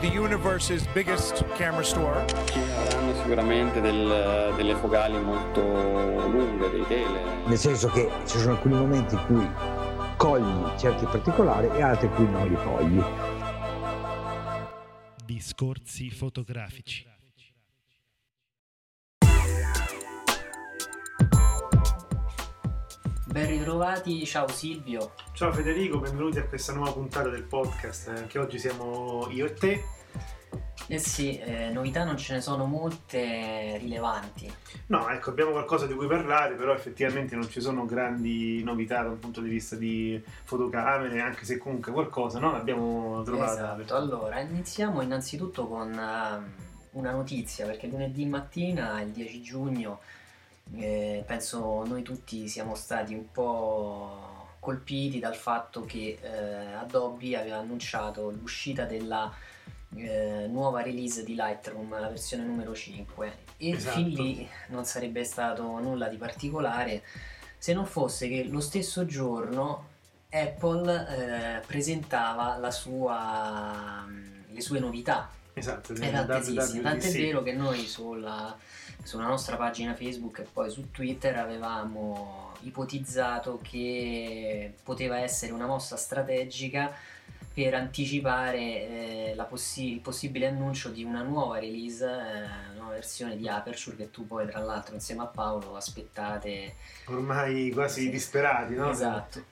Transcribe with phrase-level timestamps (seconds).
[0.00, 2.24] The universe's biggest camera store.
[2.46, 7.26] Ci avranno sicuramente del- delle focali molto lunghe, dei tele.
[7.46, 9.48] nel senso che ci sono alcuni momenti in cui
[10.16, 13.02] cogli certi particolari e altri in cui non li cogli.
[15.24, 17.06] Discorsi fotografici.
[23.26, 25.12] Ben ritrovati, ciao Silvio.
[25.32, 28.08] Ciao Federico, benvenuti a questa nuova puntata del podcast.
[28.08, 29.84] Anche oggi siamo io e te.
[30.90, 34.50] Eh sì, eh, novità non ce ne sono molte rilevanti.
[34.86, 39.10] No, ecco, abbiamo qualcosa di cui parlare, però effettivamente non ci sono grandi novità da
[39.10, 42.52] un punto di vista di fotocamere, anche se comunque qualcosa no?
[42.52, 43.74] l'abbiamo trovata.
[43.76, 46.52] Esatto, allora iniziamo innanzitutto con ehm,
[46.92, 50.00] una notizia, perché lunedì mattina, il 10 giugno,
[50.74, 57.58] eh, penso noi tutti siamo stati un po' colpiti dal fatto che eh, Adobe aveva
[57.58, 59.30] annunciato l'uscita della
[59.96, 63.96] eh, nuova release di Lightroom, la versione numero 5 e Esatto.
[63.96, 67.02] fin lì non sarebbe stato nulla di particolare
[67.56, 69.96] se non fosse che lo stesso giorno
[70.30, 74.06] Apple eh, presentava la sua,
[74.48, 75.30] le sue novità.
[75.54, 78.56] Esatto, era attesissimo, tant'è vero che noi sulla,
[79.02, 85.96] sulla nostra pagina Facebook e poi su Twitter avevamo ipotizzato che poteva essere una mossa
[85.96, 86.94] strategica
[87.58, 92.92] per anticipare eh, la possi- il possibile annuncio di una nuova release, eh, una nuova
[92.92, 98.10] versione di Aperture che tu poi tra l'altro insieme a Paolo aspettate Ormai quasi Sì.
[98.10, 98.90] disperati, no?
[98.90, 99.42] Esatto.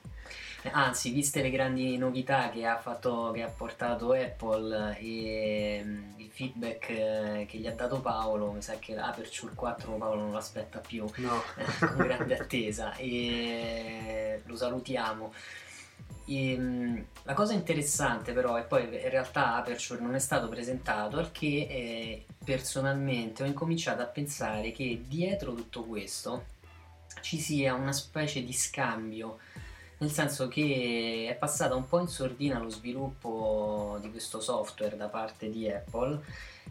[0.71, 6.29] Anzi, viste le grandi novità che ha, fatto, che ha portato Apple e mm, il
[6.31, 10.79] feedback eh, che gli ha dato Paolo, mi sa che l'Aperture 4 Paolo non l'aspetta
[10.79, 11.41] più No.
[11.79, 15.33] con grande attesa e lo salutiamo.
[16.27, 21.19] E, mm, la cosa interessante però, e poi in realtà Aperture non è stato presentato,
[21.19, 26.45] è che eh, personalmente ho incominciato a pensare che dietro tutto questo
[27.21, 29.39] ci sia una specie di scambio,
[29.99, 35.07] nel senso che è passata un po' in sordina lo sviluppo di questo software da
[35.07, 36.21] parte di Apple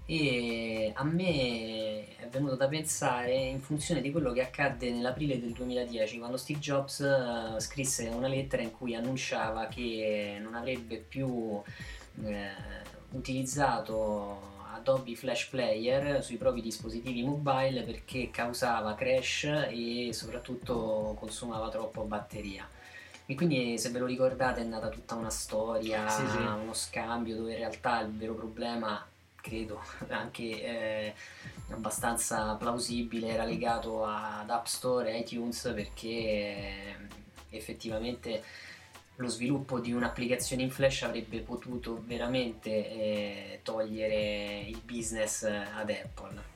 [0.05, 5.51] e a me è venuto da pensare in funzione di quello che accadde nell'aprile del
[5.53, 11.61] 2010 quando Steve Jobs eh, scrisse una lettera in cui annunciava che non avrebbe più
[12.23, 12.51] eh,
[13.11, 22.05] utilizzato Adobe Flash Player sui propri dispositivi mobile perché causava crash e soprattutto consumava troppo
[22.05, 22.69] batteria.
[23.29, 26.37] E quindi se ve lo ricordate è nata tutta una storia, Sì, sì.
[26.37, 29.05] uno scambio dove in realtà il vero problema,
[29.35, 31.15] credo anche eh,
[31.71, 36.97] abbastanza plausibile, era legato ad App Store e iTunes perché eh,
[37.51, 38.43] effettivamente
[39.17, 46.55] lo sviluppo di un'applicazione in Flash avrebbe potuto veramente eh, togliere il business ad Apple.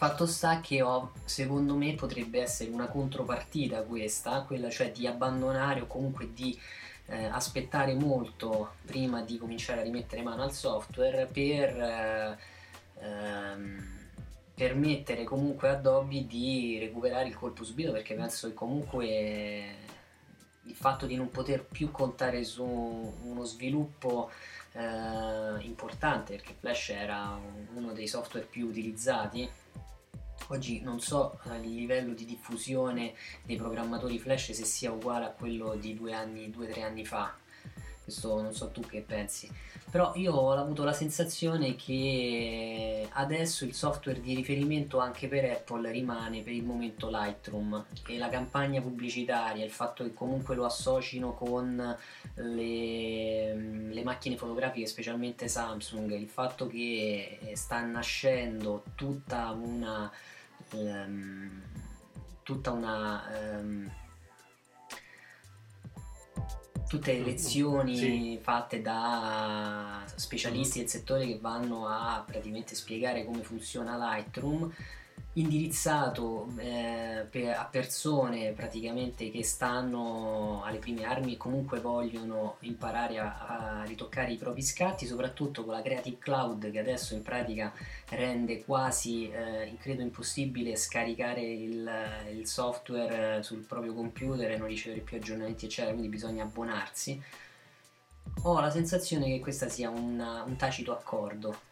[0.00, 5.82] Fatto sta che ho, secondo me potrebbe essere una contropartita questa, quella cioè di abbandonare
[5.82, 6.58] o comunque di
[7.08, 12.38] eh, aspettare molto prima di cominciare a rimettere mano al software per eh,
[13.00, 13.98] ehm,
[14.54, 19.74] permettere comunque a Adobe di recuperare il colpo subito perché penso che comunque
[20.62, 24.30] il fatto di non poter più contare su uno sviluppo
[24.72, 29.68] eh, importante perché Flash era un- uno dei software più utilizzati
[30.50, 35.74] oggi non so il livello di diffusione dei programmatori Flash se sia uguale a quello
[35.76, 37.34] di due anni, due tre anni fa.
[38.02, 39.48] Questo non so tu che pensi.
[39.88, 45.90] Però io ho avuto la sensazione che adesso il software di riferimento anche per Apple
[45.90, 47.86] rimane per il momento Lightroom.
[48.08, 51.96] E la campagna pubblicitaria, il fatto che comunque lo associno con
[52.34, 60.10] le, le macchine fotografiche, specialmente Samsung, il fatto che sta nascendo tutta una
[60.72, 61.62] ehm,
[62.42, 63.90] tutta una ehm,
[66.88, 68.38] tutte le lezioni Sì.
[68.42, 74.72] fatte da specialisti del settore che vanno a praticamente spiegare come funziona Lightroom
[75.40, 83.80] indirizzato eh, a persone praticamente che stanno alle prime armi e comunque vogliono imparare a,
[83.80, 87.72] a ritoccare i propri scatti, soprattutto con la Creative Cloud che adesso in pratica
[88.08, 91.90] rende quasi, eh, credo impossibile scaricare il,
[92.32, 97.20] il software sul proprio computer e non ricevere più aggiornamenti eccetera, quindi bisogna abbonarsi.
[98.42, 101.68] Ho la sensazione che questa sia una- un tacito accordo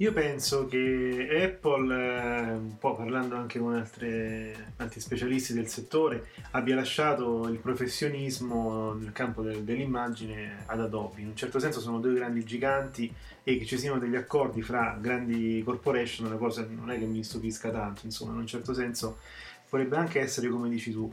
[0.00, 6.28] Io penso che Apple, eh, un po' parlando anche con altre- altri specialisti del settore,
[6.52, 11.20] abbia lasciato il professionismo nel campo del- dell'immagine ad Adobe.
[11.20, 13.12] In un certo senso sono due grandi giganti
[13.42, 17.24] e che ci siano degli accordi fra grandi corporation, una cosa non è che mi
[17.24, 19.18] stupisca tanto, insomma, in un certo senso
[19.68, 21.10] potrebbe anche essere come dici tu.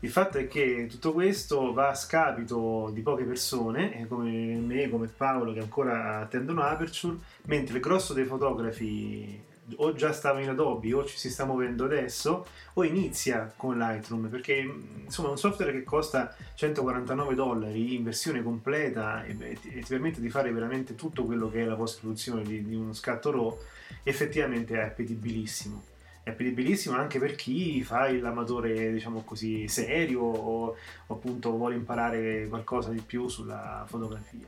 [0.00, 4.88] Il fatto è che tutto questo va a scapito di poche persone, eh, come me,
[4.88, 7.16] come Paolo, che ancora attendono Aperture,
[7.46, 9.46] mentre il grosso dei fotografi
[9.76, 14.28] o già stava in Adobe o ci si sta muovendo adesso o inizia con Lightroom
[14.28, 19.58] perché mh, insomma è un software che costa 149 dollari in versione completa e, e
[19.60, 22.94] ti permette di fare veramente tutto quello che è la post produzione di, di uno
[22.94, 23.58] scatto RAW
[24.04, 25.96] effettivamente è appetibilissimo
[26.28, 30.76] è appetibilissimo anche per chi fa l'amatore diciamo così serio o,
[31.06, 34.46] o appunto vuole imparare qualcosa di più sulla fotografia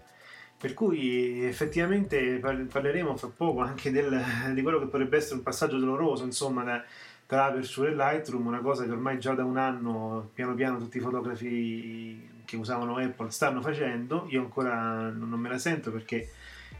[0.58, 4.22] per cui effettivamente par- parleremo fra poco anche del-
[4.52, 6.84] di quello che potrebbe essere un passaggio doloroso, insomma, da-
[7.24, 10.98] tra Aperture e Lightroom, una cosa che ormai già da un anno piano piano tutti
[10.98, 14.26] i fotografi che usavano Apple stanno facendo.
[14.28, 16.28] Io ancora non me la sento perché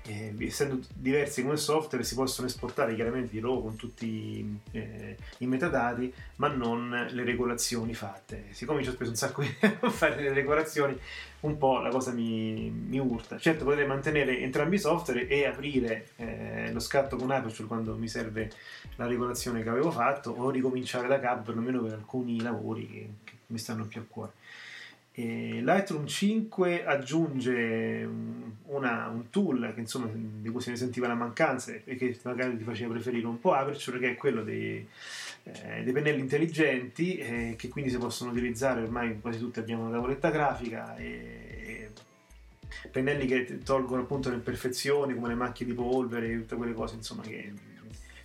[0.06, 5.46] eh, essendo diversi come software si possono esportare chiaramente i RAW con tutti eh, i
[5.46, 8.46] metadati, ma non le regolazioni fatte.
[8.50, 10.98] Siccome ci ho speso un sacco di tempo a fare le regolazioni,
[11.40, 13.38] un po' la cosa mi, mi urta.
[13.38, 18.08] Certo potrei mantenere entrambi i software e aprire eh, lo scatto con Aperture quando mi
[18.08, 18.50] serve
[18.96, 23.32] la regolazione che avevo fatto o ricominciare da capo perlomeno per alcuni lavori che, che
[23.46, 24.32] mi stanno più a cuore.
[25.12, 31.08] E Lightroom 5 aggiunge un- una- un tool che, insomma, di cui se ne sentiva
[31.08, 34.86] la mancanza e che magari ti faceva preferire un po' Aperture che è quello dei,
[35.42, 39.58] eh, dei pennelli intelligenti eh, che quindi si possono utilizzare ormai quasi tutti.
[39.58, 41.90] Abbiamo una tavoletta grafica e
[42.90, 46.94] pennelli che tolgono appunto le imperfezioni come le macchie di polvere e tutte quelle cose
[46.94, 47.52] insomma che,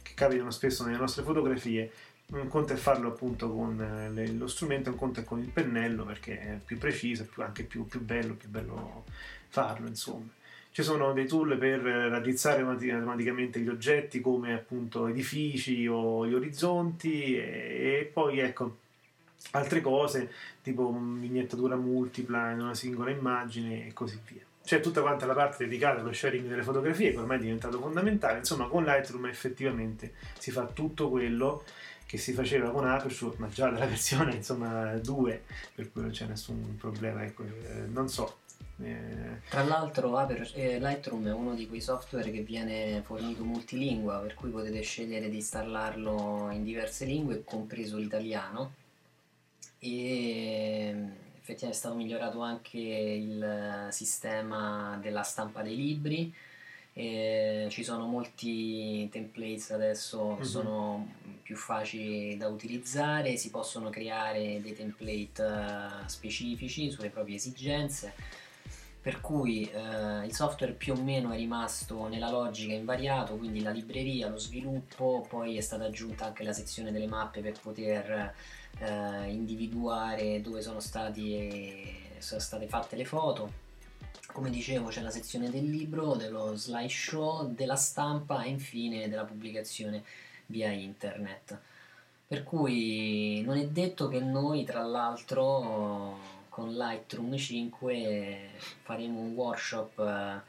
[0.03, 1.91] che capitano spesso nelle nostre fotografie
[2.27, 5.49] un conto è farlo appunto con eh, le- lo strumento, un conto è con il
[5.49, 9.05] pennello perché è più preciso, è più- anche più, più bello, più bello
[9.49, 10.27] farlo insomma.
[10.71, 16.33] Ci sono dei tool per raddrizzare automati- automaticamente gli oggetti come appunto edifici o gli
[16.33, 18.77] orizzonti e, e poi ecco
[19.51, 20.31] altre cose
[20.61, 24.41] tipo vignettatura multipla in una singola immagine e così via.
[24.65, 28.39] C'è tutta quanta la parte dedicata allo sharing delle fotografie che ormai è diventato fondamentale,
[28.39, 31.63] insomma con Lightroom effettivamente si fa tutto quello
[32.05, 35.43] che si faceva con Aperture, ma già dalla versione insomma 2,
[35.73, 38.37] per cui non c'è nessun problema, ecco, eh, non so.
[38.83, 44.19] eh, Tra l'altro Aper- eh, Lightroom è uno di quei software che viene fornito multilingua,
[44.19, 48.73] per cui potete scegliere di installarlo in diverse lingue, compreso l'italiano.
[49.79, 51.09] E mm,
[51.39, 56.33] effettivamente è stato migliorato anche il sistema della stampa dei libri.
[56.97, 60.47] E ci sono molti templates adesso che Mhm.
[60.49, 61.07] sono
[61.43, 68.13] più facili da utilizzare, si possono creare dei template eh, specifici sulle proprie esigenze
[69.01, 73.69] per cui eh, il software più o meno è rimasto nella logica invariato, quindi la
[73.69, 78.33] libreria, lo sviluppo, poi è stata aggiunta anche la sezione delle mappe per poter
[78.79, 83.63] eh, individuare dove sono, stati, sono state fatte le foto.
[84.35, 90.03] Come dicevo c'è la sezione del libro, dello slideshow, della stampa e infine della pubblicazione
[90.47, 91.57] via internet.
[92.27, 98.49] Per cui non è detto che noi tra l'altro con Lightroom 5
[98.83, 100.41] faremo un workshop eh,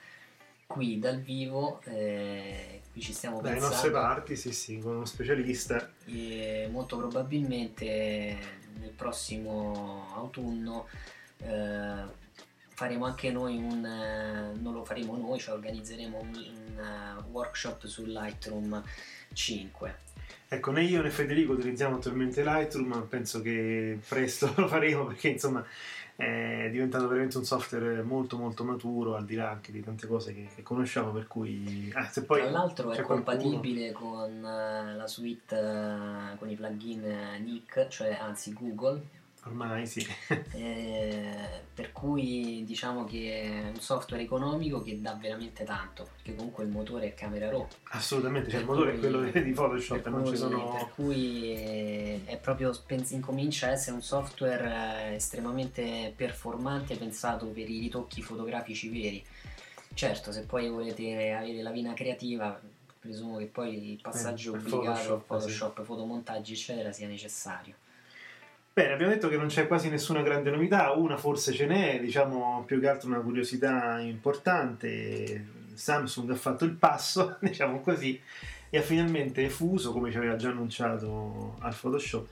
[0.67, 5.05] qui dal vivo, eh, qui ci stiamo dalle pensando nostre parti, sì sì, con uno
[5.05, 5.93] specialista.
[6.07, 8.37] e molto probabilmente
[8.81, 10.89] nel prossimo autunno
[11.39, 12.25] eh,
[12.77, 17.87] faremo anche noi un eh, non lo faremo noi, cioè organizzeremo un, un, eh, workshop
[17.87, 18.83] su Lightroom
[19.33, 20.05] 5.
[20.49, 25.29] Ecco, né io né Federico utilizziamo attualmente Lightroom, ma penso che presto lo faremo perché
[25.29, 25.65] insomma
[26.17, 30.35] è diventato veramente un software molto molto maturo, al di là anche di tante cose
[30.35, 31.91] che, che conosciamo, per cui...
[31.95, 37.41] ah, se poi Tra l'altro è c'è qualcuno- compatibile con la suite, con i plugin
[37.43, 39.03] Nick, cioè anzi Google,
[39.47, 40.05] Ormai sì.
[40.53, 46.65] Eh, per cui diciamo che è un software economico che dà veramente tanto, perché comunque
[46.65, 47.67] il motore è camera raw.
[47.91, 50.73] Assolutamente, cioè il motore cui- è quello di Photoshop, non cui, ci sono...
[50.73, 52.73] per cui eh, è proprio
[53.11, 59.25] incomincia a essere un software eh, estremamente performante pensato per i ritocchi fotografici veri.
[59.95, 62.61] Certo, se poi volete avere la vena creativa,
[62.99, 67.75] presumo che poi il passaggio per obbligato Photoshop, Photoshop, fotomontaggi eccetera sia necessario.
[68.79, 72.63] Bene, abbiamo detto che non c'è quasi nessuna grande novità, una forse ce n'è, diciamo
[72.67, 75.47] più che altro una curiosità importante.
[75.73, 78.21] Samsung ha fatto il passo, diciamo così,
[78.69, 82.29] e ha finalmente fuso, come ci aveva già annunciato al Photoshop,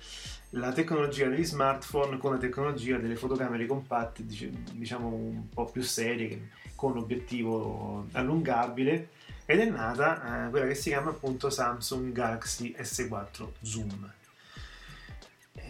[0.51, 5.81] la tecnologia degli smartphone con la tecnologia delle fotocamere compatte, dic- diciamo un po' più
[5.81, 9.09] serie, con obiettivo allungabile,
[9.47, 14.13] ed è nata eh, quella che si chiama appunto Samsung Galaxy S4 Zoom.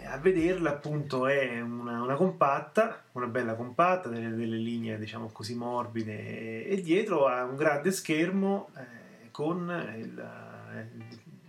[0.04, 5.30] Eh, A vederla appunto è una, una compatta, una bella compatta, delle, delle linee diciamo
[5.32, 10.88] così morbide e, e dietro ha un grande schermo eh, con il, eh,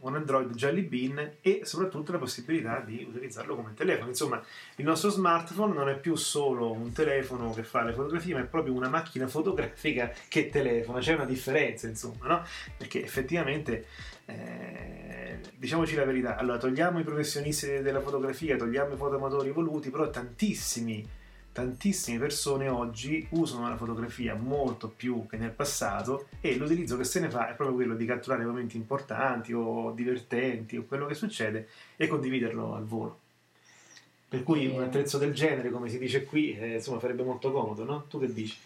[0.05, 4.09] un Android Jelly Bean e soprattutto la possibilità di utilizzarlo come telefono.
[4.09, 4.41] Insomma,
[4.75, 8.45] il nostro smartphone non è più solo un telefono che fa le fotografie, ma è
[8.45, 10.99] proprio una macchina fotografica che telefona.
[10.99, 12.45] C'è una differenza, insomma, no?
[12.77, 13.87] Perché effettivamente
[14.25, 20.09] eh, diciamoci la verità, allora togliamo i professionisti della fotografia, togliamo i fotoamatori evoluti, però
[20.09, 21.07] tantissimi,
[21.55, 27.21] tantissime persone oggi usano la fotografia molto più che nel passato e l'utilizzo che se
[27.21, 31.69] ne fa è proprio quello di catturare momenti importanti o divertenti o quello che succede
[31.95, 33.19] e condividerlo al volo.
[34.27, 37.85] Per cui un attrezzo del genere, come si dice qui, eh, insomma farebbe molto comodo,
[37.85, 38.03] no?
[38.09, 38.57] Tu che dici?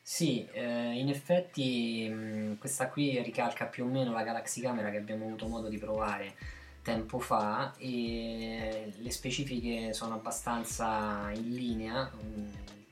[0.00, 4.98] Sì, eh, in effetti mh, questa qui ricalca più o meno la Galaxy Camera che
[4.98, 6.36] abbiamo avuto modo di provare
[6.84, 12.46] tempo fa e le specifiche sono abbastanza in linea, un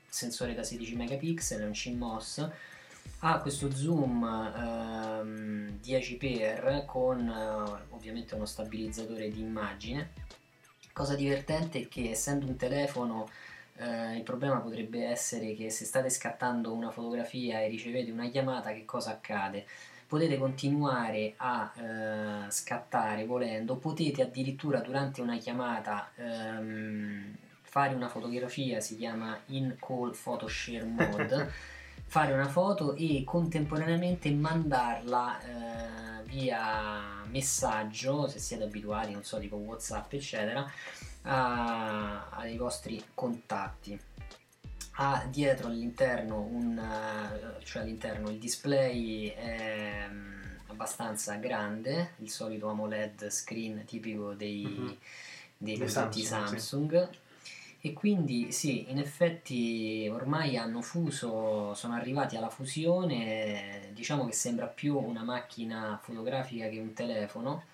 [0.08, 2.50] sensore da 16 megapixel, un CMOS,
[3.20, 10.12] ha questo zoom ehm, 10x con eh, ovviamente uno stabilizzatore di immagine.
[10.92, 13.28] Cosa divertente è che essendo un telefono
[13.76, 18.72] eh, il problema potrebbe essere che se state scattando una fotografia e ricevete una chiamata,
[18.72, 19.66] che cosa accade?
[20.12, 28.78] Potete continuare a eh, scattare volendo, potete addirittura durante una chiamata ehm, fare una fotografia,
[28.80, 31.50] si chiama in call photo share mode,
[32.04, 39.56] fare una foto e contemporaneamente mandarla eh, via messaggio, se siete abituati, non so, tipo
[39.56, 40.70] WhatsApp, eccetera,
[41.22, 43.98] a- ai vostri contatti.
[44.96, 52.68] Ha dietro all'interno un eh, cioè all'interno il display è mm, abbastanza grande, il solito
[52.68, 54.96] AMOLED screen tipico dei, Mhm.
[55.56, 56.66] dei prodotti Samsung, sì.
[56.66, 57.08] Samsung.
[57.84, 64.66] E quindi sì, in effetti ormai hanno fuso, sono arrivati alla fusione, diciamo che sembra
[64.66, 67.64] più una macchina fotografica che un telefono,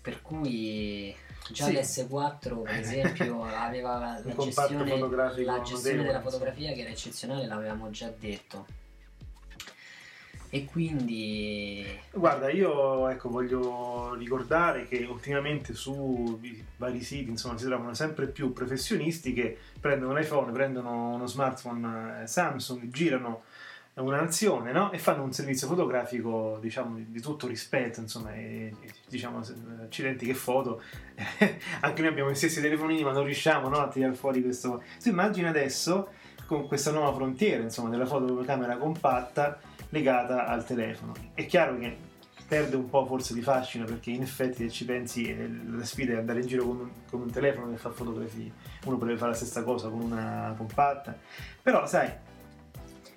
[0.00, 1.12] per cui
[1.50, 1.72] già Sì.
[1.72, 4.98] l'S4 per esempio aveva la, gestione,
[5.44, 8.66] la gestione della fotografia che era eccezionale, l'avevamo già detto.
[10.50, 16.40] E quindi Guarda, io ecco, voglio ricordare che ultimamente su
[16.76, 22.22] vari siti insomma, si trovano sempre più professionisti che prendono un iPhone, prendono uno smartphone
[22.22, 23.42] eh, Samsung, girano
[24.02, 24.90] una nazione no?
[24.92, 30.26] e fanno un servizio fotografico diciamo, di, tutto rispetto, insomma, e, e, diciamo, se- accidenti
[30.26, 30.82] che foto.
[31.80, 34.82] Anche noi abbiamo gli stessi telefonini ma non riusciamo no, a tirare fuori questo...
[35.02, 36.10] Tu immagini adesso
[36.46, 41.12] con questa nuova frontiera insomma, della fotocamera compatta legata al telefono.
[41.34, 41.96] È chiaro che
[42.48, 46.14] perde un po' forse di fascino perché in effetti se ci pensi eh, la sfida
[46.14, 48.50] è andare in giro con un, con un telefono che fa fotografie,
[48.86, 51.14] uno potrebbe fare la stessa cosa con una compatta,
[51.62, 52.10] però sai,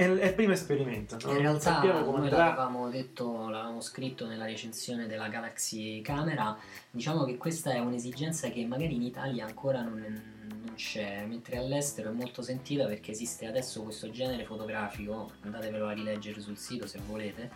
[0.01, 5.27] è, il primo esperimento, In realtà come noi l'avevamo detto, l'avevamo scritto nella recensione della
[5.27, 6.58] Galaxy Camera,
[6.89, 12.10] diciamo che questa è un'esigenza che magari in Italia ancora non, non c'è, mentre all'estero
[12.10, 17.00] è molto sentita perché esiste adesso questo genere fotografico, andatevelo a rileggere sul sito se
[17.05, 17.51] volete,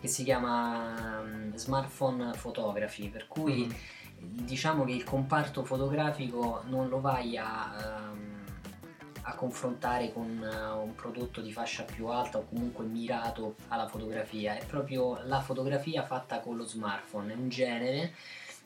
[0.00, 3.66] che si chiama mm, smartphone photography, per cui
[4.18, 4.44] Mhm.
[4.44, 7.74] diciamo che il comparto fotografico non lo vai a,
[8.10, 8.25] ehm,
[9.28, 14.56] a confrontare con eh, un prodotto di fascia più alta o comunque mirato alla fotografia,
[14.56, 18.14] è proprio la fotografia fatta con lo smartphone, è un genere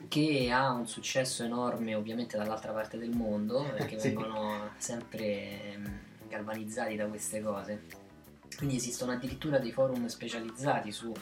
[0.08, 4.08] che ha un successo enorme ovviamente dall'altra parte del mondo perché Sì.
[4.08, 5.98] vengono sempre ehm,
[6.28, 7.82] galvanizzati da queste cose.
[8.56, 11.14] Quindi esistono addirittura dei forum specializzati sulla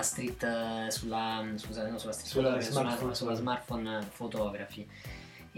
[0.00, 4.88] street, eh, sulla, scusa, no, sulla street Sulla sulla- smartphone sulla smartphone photography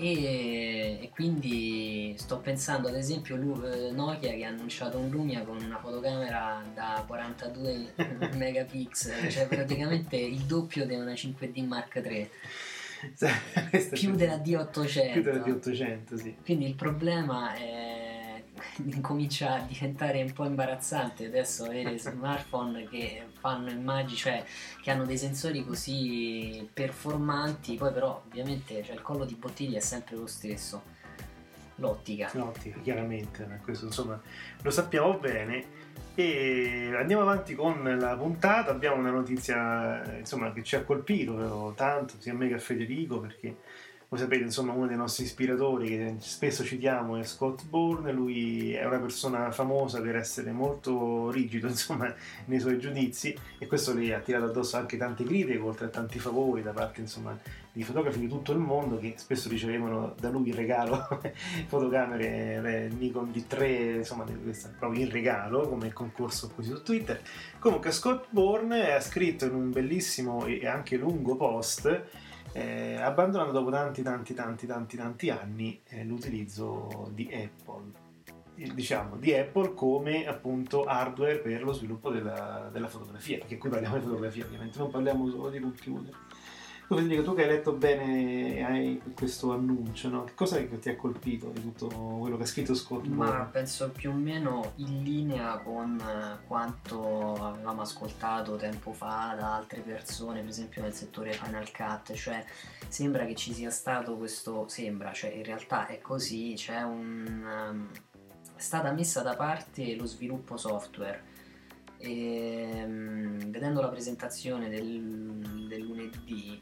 [0.02, 5.42] E, e quindi sto pensando ad esempio Lu- eh, Nokia che ha annunciato un Lumia
[5.42, 7.92] con una fotocamera da 42
[8.35, 12.30] megapixel, cioè praticamente il doppio di una 5D Mark III.
[13.90, 15.12] più della D800.
[15.12, 16.35] Più della D800, sì.
[16.42, 18.10] Quindi il problema è
[19.00, 24.45] comincia a diventare un po' imbarazzante adesso avere smartphone che fanno immagini, cioè
[24.83, 29.83] che hanno dei sensori così performanti, poi però ovviamente cioè, il collo di bottiglia è
[29.83, 30.99] sempre lo stesso.
[31.76, 32.31] L'ottica.
[32.35, 34.21] L'ottica, chiaramente, questo insomma
[34.61, 35.79] lo sappiamo bene.
[36.14, 38.71] E andiamo avanti con la puntata.
[38.71, 43.21] Abbiamo una notizia insomma, che ci ha colpito tanto, sia a me che a Federico,
[43.21, 43.57] perché
[44.11, 48.85] voi sapete, insomma, uno dei nostri ispiratori che spesso citiamo è Scott Bourne, lui è
[48.85, 52.12] una persona famosa per essere molto rigido, insomma,
[52.47, 56.19] nei suoi giudizi e questo gli ha tirato addosso anche tante critiche, oltre a tanti
[56.19, 57.38] favori da parte, insomma,
[57.71, 61.07] di fotografi di tutto il mondo che spesso ricevevano da lui in regalo
[61.69, 64.25] fotocamere Nikon D3, insomma,
[64.76, 67.23] proprio in regalo come concorso qui su Twitter.
[67.61, 73.71] Comunque Scott Bourne ha scritto in un bellissimo e anche lungo post eh, abbandonando dopo
[73.71, 78.09] tanti tanti tanti tanti tanti anni eh, l'utilizzo di Apple.
[78.75, 83.97] Diciamo di Apple come appunto hardware per lo sviluppo della, della fotografia perché qui parliamo
[83.97, 86.14] di fotografia ovviamente non parliamo solo di computer
[86.97, 90.25] Federico, tu che hai letto bene hai questo annuncio, no?
[90.25, 93.06] che cosa ti ha colpito di tutto quello che ha scritto Scott?
[93.06, 96.02] Ma penso più o meno in linea con
[96.49, 102.44] quanto avevamo ascoltato tempo fa da altre persone, per esempio nel settore Final Cut, cioè
[102.88, 107.68] sembra che ci sia stato questo, sembra, cioè in realtà è così, c'è un...
[107.70, 107.88] Um,
[108.56, 111.23] è stata messa da parte lo sviluppo software
[111.99, 116.61] e um, vedendo la presentazione del, del lunedì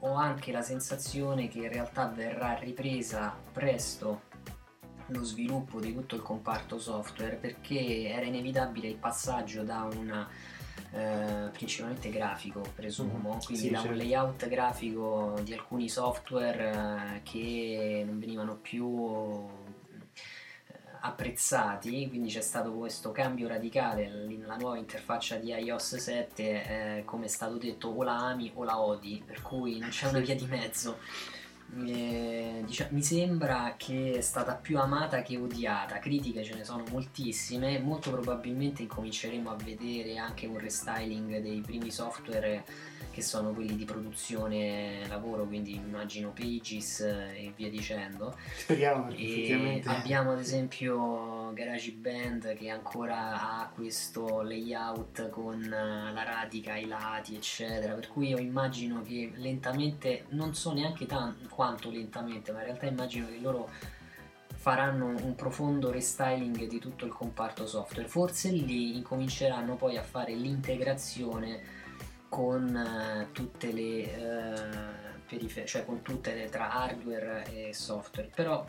[0.00, 4.22] ho anche la sensazione che in realtà verrà ripresa presto
[5.06, 10.28] lo sviluppo di tutto il comparto software perché era inevitabile il passaggio da una
[10.90, 13.92] eh, principalmente grafico presumo mm, quindi sì, da certo.
[13.92, 16.70] un layout grafico di alcuni software
[17.16, 19.46] eh, che non venivano più
[21.00, 27.26] apprezzati, quindi c'è stato questo cambio radicale nella nuova interfaccia di iOS 7, eh, come
[27.26, 30.34] è stato detto o la ami o la odi, per cui non c'è una via
[30.34, 30.98] di mezzo.
[31.86, 36.84] Eh, diciamo, mi sembra che è stata più amata che odiata, critiche ce ne sono
[36.90, 42.64] moltissime, molto probabilmente incominceremo a vedere anche un restyling dei primi software
[43.10, 48.36] che sono quelli di produzione lavoro, quindi immagino Pages e via dicendo.
[48.56, 56.86] Speriamo e abbiamo ad esempio GarageBand che ancora ha questo layout con la radica ai
[56.86, 57.94] lati, eccetera.
[57.94, 62.86] Per cui io immagino che lentamente, non so neanche tanto quanto lentamente, ma in realtà
[62.86, 63.68] immagino che loro
[64.54, 68.08] faranno un profondo restyling di tutto il comparto software.
[68.08, 71.77] Forse lì incominceranno poi a fare l'integrazione
[72.28, 78.66] con uh, tutte le uh, periferie, cioè con tutte le tra hardware e software, però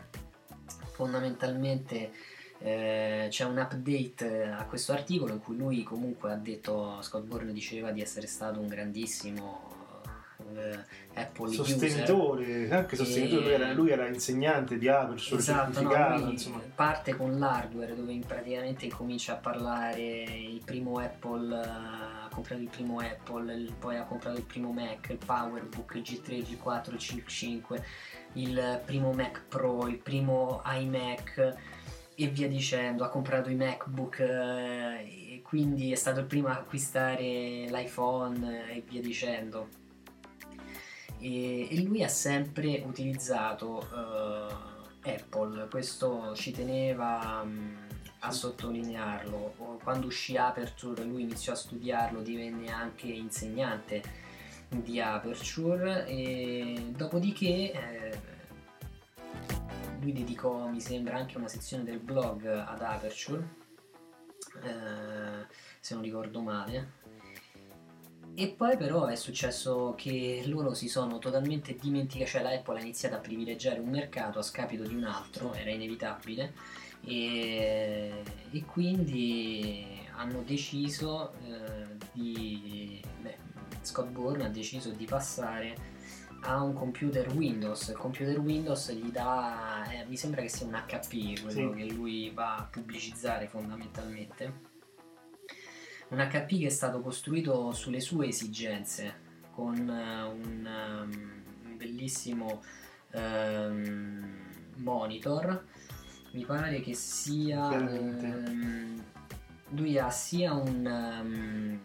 [0.92, 2.12] fondamentalmente
[2.62, 7.52] eh, c'è un update a questo articolo in cui lui comunque ha detto, Scott Bourne
[7.52, 9.79] diceva di essere stato un grandissimo eh,
[11.14, 12.72] Apple sostenitore, user.
[12.72, 18.18] anche sostenitore, lui era, lui, era, insegnante di Aperture, esatto, no, parte con l'hardware dove
[18.26, 24.04] praticamente incomincia a parlare il primo Apple, uh, ha comprato il primo Apple, poi ha
[24.04, 27.84] comprato il primo Mac, il PowerBook, il G3, G4, il 5,
[28.34, 31.56] il primo Mac Pro, il primo iMac
[32.22, 36.52] e via dicendo, ha comprato i MacBook eh, e quindi è stato il primo a
[36.52, 39.68] acquistare l'iPhone e via dicendo
[41.20, 47.76] e, e lui ha sempre utilizzato uh, Apple, questo ci teneva um,
[48.20, 49.78] a sottolinearlo.
[49.82, 54.02] Quando uscì Aperture lui iniziò a studiarlo, divenne anche insegnante
[54.68, 58.20] di Aperture e dopodiché eh,
[60.00, 63.48] lui dedicò, mi sembra, anche una sezione del blog ad Aperture,
[64.62, 65.46] eh,
[65.80, 66.98] se non ricordo male
[68.34, 72.82] e poi però è successo che loro si sono totalmente dimenticati, cioè la Apple ha
[72.82, 76.52] iniziato a privilegiare un mercato a scapito di un altro, era inevitabile,
[77.04, 79.84] e, e quindi
[80.16, 83.02] hanno deciso eh, di...
[83.20, 83.48] Beh,
[83.82, 85.74] Scott Bourne ha deciso di passare
[86.42, 87.88] a un computer Windows.
[87.88, 91.76] Il computer Windows gli dà, eh, mi sembra che sia un HP quello sì.
[91.76, 94.69] che lui va a pubblicizzare fondamentalmente
[96.10, 99.14] un HP che è stato costruito sulle sue esigenze,
[99.52, 102.62] con uh, un, um, bellissimo
[103.12, 104.38] ehm,
[104.76, 105.64] monitor.
[106.32, 107.72] Mi pare che sia.
[107.72, 109.02] Ehm,
[109.70, 111.78] lui ha sia un,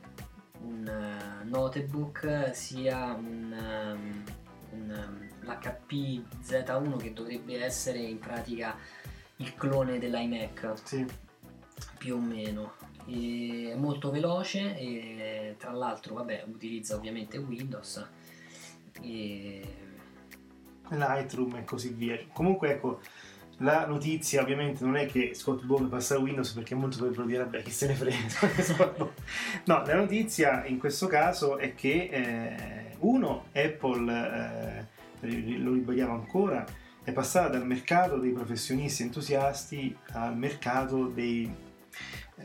[0.61, 4.23] un eh, notebook sia un,
[5.41, 8.75] l'HP Z1 che dovrebbe essere in pratica
[9.37, 11.05] il clone dell'iMac Sì.
[11.99, 12.73] più o meno.
[13.05, 18.07] È molto veloce e tra l'altro vabbè utilizza ovviamente Windows
[19.01, 19.61] e
[20.89, 22.17] Lightroom e così via.
[22.31, 22.99] Comunque ecco,
[23.59, 27.43] la notizia ovviamente non è che Scott Bone passa a Windows perché molto dovrebbero dire
[27.43, 28.97] vabbè chi se ne frega.
[29.65, 34.87] no, la notizia in questo caso è che eh, uno, Apple,
[35.21, 36.65] eh, lo ribadiamo ancora,
[37.03, 41.49] è passata dal mercato dei professionisti entusiasti al mercato dei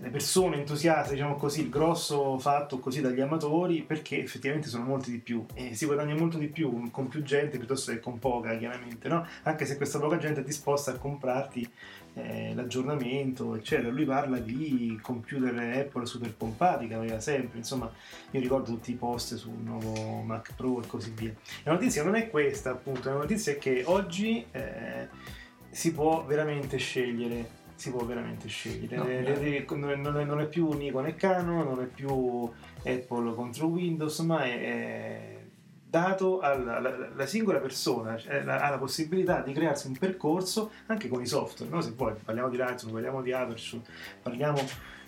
[0.00, 5.10] le persone entusiaste, diciamo così, il grosso fatto così dagli amatori perché effettivamente sono molti
[5.10, 8.56] di più e si guadagna molto di più con più gente piuttosto che con poca,
[8.56, 9.26] chiaramente, no?
[9.42, 11.70] Anche se questa poca gente è disposta a comprarti
[12.14, 13.90] eh, l'aggiornamento, eccetera.
[13.90, 17.90] Lui parla di computer Apple super pompati che aveva sempre, insomma,
[18.30, 21.34] io ricordo tutti i post sul nuovo Mac Pro e così via.
[21.64, 25.08] La notizia non è questa, appunto, la notizia è che oggi eh,
[25.68, 28.96] si può veramente scegliere si può veramente scegliere.
[28.96, 29.86] No, Le- no.
[29.86, 32.48] le- non, è, più Nikon e Canon, non è più
[32.84, 35.40] Apple contro Windows, ma è, è
[35.88, 41.22] dato alla, singola persona, cioè, la- ha la possibilità di crearsi un percorso anche con
[41.22, 41.80] i software, no?
[41.80, 43.82] se vuoi, parliamo di Lightroom, parliamo di Aperture,
[44.22, 44.60] parliamo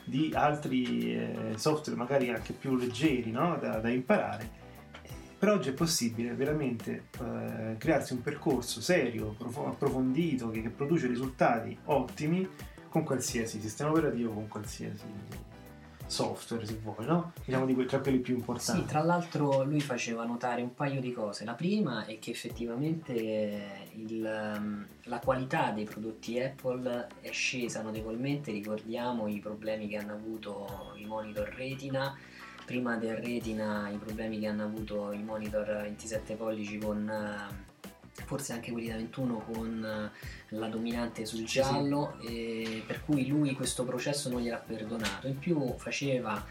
[0.04, 3.56] di altri eh, software magari anche più leggeri no?
[3.60, 4.60] da, da imparare.
[5.42, 11.08] Per oggi è possibile veramente eh, crearsi un percorso serio, profo- approfondito, che, che produce
[11.08, 12.48] risultati ottimi
[12.88, 15.02] con qualsiasi sistema operativo, con qualsiasi
[16.06, 17.32] software, se vuoi, no?
[17.44, 18.82] Diciamo di que- tra quelli più importanti.
[18.82, 21.44] Sì, tra l'altro lui faceva notare un paio di cose.
[21.44, 23.12] La prima è che effettivamente
[23.94, 30.12] il, ehm, la qualità dei prodotti Apple è scesa notevolmente, ricordiamo i problemi che hanno
[30.12, 32.16] avuto i monitor Retina,
[32.72, 37.06] prima del Retina i problemi che hanno avuto i monitor 27 pollici con...
[37.06, 37.70] eh,
[38.24, 43.26] Forse anche quelli da 21 con eh, la dominante sul Sì, giallo, e per cui
[43.26, 45.26] lui questo processo non gliel'ha perdonato.
[45.26, 46.42] In più faceva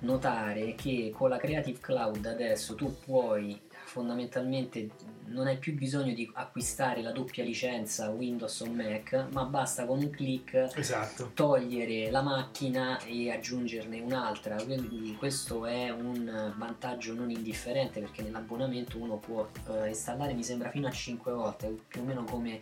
[0.00, 4.90] notare che con la Creative Cloud adesso tu puoi fondamentalmente
[5.28, 9.98] non hai più bisogno di acquistare la doppia licenza Windows o Mac, ma basta con
[9.98, 11.30] un clic Esatto.
[11.34, 14.56] togliere la macchina e aggiungerne un'altra.
[14.56, 20.70] Quindi questo è un vantaggio non indifferente perché nell'abbonamento uno può eh, installare mi sembra
[20.70, 22.60] fino a 5 volte, più o meno come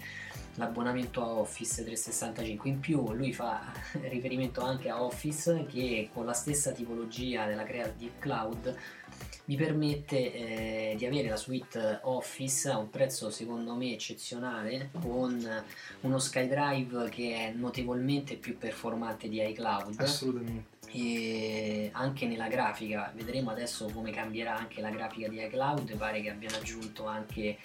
[0.54, 2.68] l'abbonamento a Office 365.
[2.68, 3.72] In più lui fa
[4.08, 8.76] riferimento anche a Office che con la stessa tipologia della Creative Cloud
[9.48, 15.64] mi permette eh, di avere la suite Office a un prezzo secondo me eccezionale con
[16.00, 20.64] uno SkyDrive che è notevolmente più performante di iCloud Assolutamente.
[20.90, 26.30] e anche nella grafica vedremo adesso come cambierà anche la grafica di iCloud pare che
[26.30, 27.56] abbiano aggiunto anche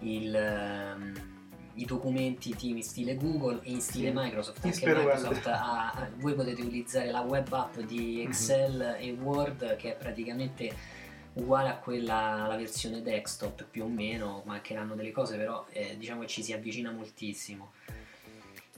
[0.00, 1.36] il, ehm,
[1.74, 4.16] i documenti in stile Google e in stile Sì.
[4.16, 8.26] Microsoft anche Microsoft ha- voi potete utilizzare la web app di Mhm.
[8.28, 10.96] Excel e Word che è praticamente
[11.38, 16.22] uguale a quella la versione desktop più o meno mancheranno delle cose però eh, diciamo
[16.22, 17.72] che ci si avvicina moltissimo.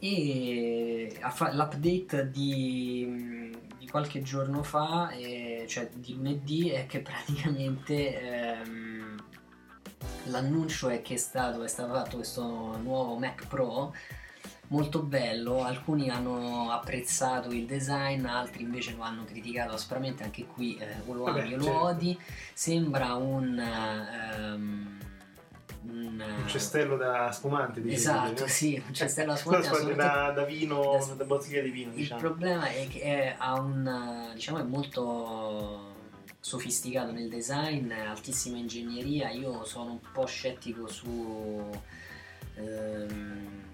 [0.03, 7.01] E a fa- l'update di, di qualche giorno fa eh, cioè di lunedì è che
[7.01, 9.23] praticamente ehm,
[10.25, 13.93] l'annuncio è che è stato, è stato fatto questo nuovo Mac Pro
[14.71, 20.77] molto bello, alcuni hanno apprezzato il design, altri invece lo hanno criticato aspramente, anche qui
[20.77, 21.81] eh, o lo ami o lo certo.
[21.83, 22.19] odi,
[22.53, 23.59] sembra un...
[23.59, 24.99] ehm,
[25.83, 28.47] un, Un cestello da spumante, dicevi, Esatto, no?
[28.49, 32.21] sì, un cestello da spumante, da, da vino, da- da bottiglia di vino, il diciamo.
[32.21, 35.95] problema è che è, ha un diciamo è molto
[36.39, 39.31] sofisticato nel design, altissima ingegneria.
[39.31, 41.71] Io sono un po' scettico su
[42.57, 43.70] ehm,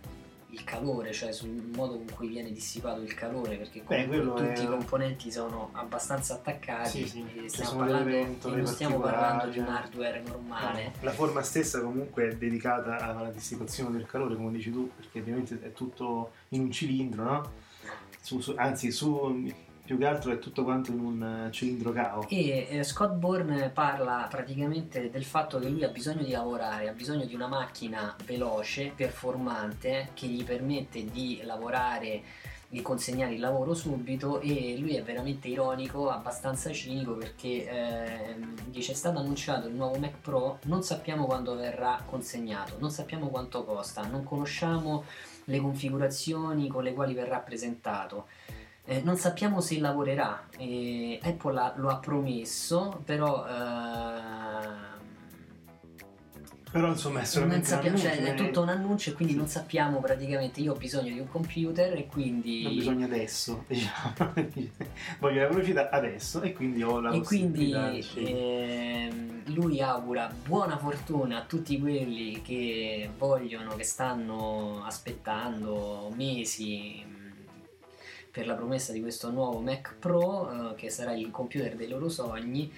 [0.57, 4.61] il calore, cioè sul modo con cui viene dissipato il calore, perché comunque quello tutti
[4.61, 9.65] è- i componenti sono abbastanza attaccati Sì, sì, stiamo parlando, non stiamo parlando di un
[9.67, 10.17] particolari.
[10.17, 10.85] hardware normale.
[10.85, 15.21] No, La forma stessa comunque è dedicata alla dissipazione del calore, come dici tu, perché
[15.21, 17.51] ovviamente è tutto in un cilindro, no?
[18.23, 19.53] Su- su- anzi, su,
[19.87, 22.27] più che altro è tutto quanto in un eh, cilindro cao.
[22.29, 26.93] E eh, Scott Bourne parla praticamente del fatto che lui ha bisogno di lavorare, ha
[26.93, 32.23] bisogno di una macchina veloce, performante, che gli permette di lavorare
[32.69, 38.91] di consegnare il lavoro subito e lui è veramente ironico, abbastanza cinico perché eh, dice
[38.91, 43.65] è stato annunciato il nuovo Mac Pro, non sappiamo quando verrà consegnato, non sappiamo quanto
[43.65, 45.05] costa, non conosciamo
[45.45, 48.27] le configurazioni con le quali verrà presentato.
[48.89, 54.95] Eh, non sappiamo se lavorerà, eh, Apple ha, lo ha promesso, però eh,
[56.77, 59.99] però insomma è solamente non sappiamo, cioè, è tutto un annuncio e quindi non sappiamo
[60.01, 64.35] praticamente io ho bisogno di un computer e quindi non bisogna adesso diciamo.
[65.19, 71.39] Voglio la velocità adesso e quindi ho la e quindi ehm, lui augura buona fortuna
[71.39, 77.03] a tutti quelli che vogliono che stanno aspettando mesi
[78.37, 82.11] per la promessa di questo nuovo Mac Pro eh, che sarà il computer dei loro
[82.11, 82.71] sogni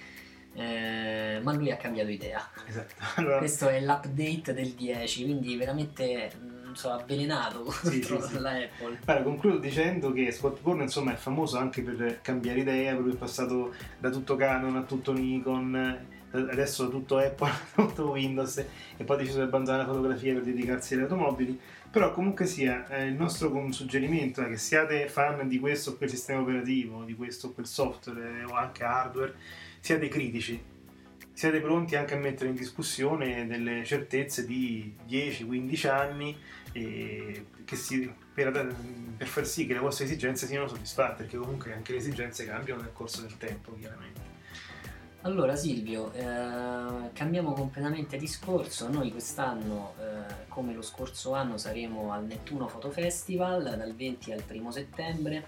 [0.53, 6.31] eh, ma lui ha cambiato idea esatto allora, questo è l'update del 10 quindi veramente
[6.63, 8.39] non so avvelenato Sì, contro sì, sì.
[8.39, 12.93] la Apple Guarda, concludo dicendo che Scott Bourne insomma è famoso anche per cambiare idea,
[12.93, 18.11] lui è passato da tutto Canon a tutto Nikon, adesso da tutto Apple a tutto
[18.11, 21.59] Windows e poi ha deciso di abbandonare la fotografia per dedicarsi alle automobili.
[21.91, 26.09] Però comunque sia, eh, il nostro suggerimento è che siate fan di questo o quel
[26.09, 29.33] sistema operativo, di questo o quel software eh, o anche hardware,
[29.79, 30.61] siate critici,
[31.33, 36.37] siate pronti anche a mettere in discussione delle certezze di 10-15 anni
[36.73, 38.75] e che si- per,
[39.17, 42.81] per far sì che le vostre esigenze siano soddisfatte, perché comunque anche le esigenze cambiano
[42.81, 44.18] nel corso del tempo, chiaramente.
[45.23, 52.23] Allora Silvio, eh, cambiamo completamente discorso, noi quest'anno eh, come lo scorso anno saremo al
[52.23, 55.47] Nettuno Photo Festival dal 20 al 1 settembre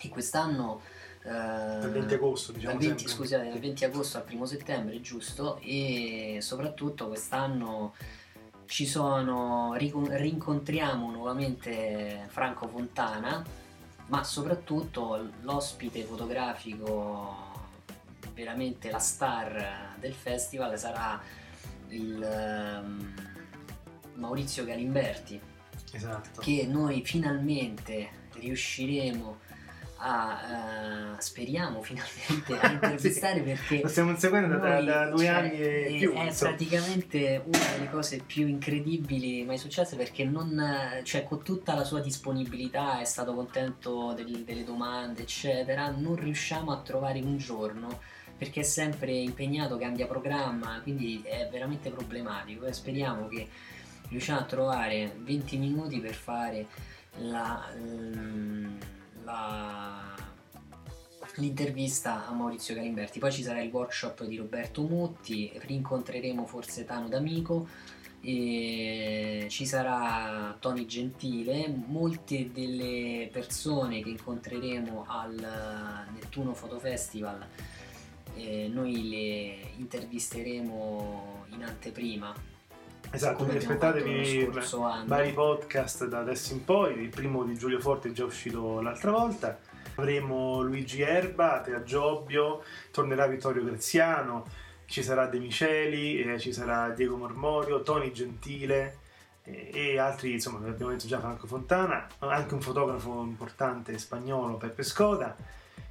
[0.00, 0.80] e quest'anno...
[1.22, 3.14] eh, Dal 20 agosto, diciamo dal 20, sempre.
[3.16, 5.58] scusate, dal 20 agosto al 1 settembre, giusto?
[5.62, 7.94] E soprattutto quest'anno
[8.66, 13.44] ci sono, rincontriamo nuovamente Franco Fontana,
[14.06, 17.49] ma soprattutto l'ospite fotografico,
[18.40, 21.20] veramente la star del festival sarà
[21.88, 23.14] il ehm,
[24.14, 25.38] Maurizio Galimberti,
[25.92, 26.40] Esatto.
[26.40, 29.38] che noi finalmente riusciremo
[30.02, 30.38] a,
[31.18, 35.84] eh, speriamo finalmente a intervistare perché Lo stiamo seguendo da, da due cioè, anni e
[35.86, 36.12] è- più.
[36.14, 41.84] È praticamente una delle cose più incredibili mai successe perché non, cioè, con tutta la
[41.84, 45.90] sua disponibilità è stato contento del- delle domande, eccetera.
[45.90, 48.00] Non riusciamo a trovare un giorno
[48.40, 52.64] perché è sempre impegnato, cambia programma, quindi è veramente problematico.
[52.64, 53.46] E speriamo che
[54.08, 56.66] riusciamo a trovare 20 minuti per fare
[57.18, 58.78] la, ehm,
[59.24, 60.16] la-
[61.34, 63.18] l'intervista a Maurizio Galimberti.
[63.18, 67.68] Poi ci sarà il workshop di Roberto Mutti, rincontreremo forse Tano D'Amico
[68.22, 77.46] ci sarà Tony Gentile, molte delle persone che incontreremo al Nettuno Photo Festival
[78.40, 82.34] eh, noi le intervisteremo in anteprima.
[83.12, 84.50] Esatto, quindi aspettatevi
[85.06, 87.00] vari podcast da adesso in poi.
[87.00, 89.58] Il primo di Giulio Forte è già uscito l'altra volta.
[89.96, 94.46] Avremo Luigi Erba, Tea Giobbio, tornerà Vittorio Graziano,
[94.86, 98.98] ci sarà De Miceli, eh, ci sarà Diego Mormorio, Tony Gentile
[99.42, 104.82] eh, e altri, insomma, abbiamo detto già Franco Fontana, anche un fotografo importante spagnolo, Peppe
[104.82, 105.36] Scoda.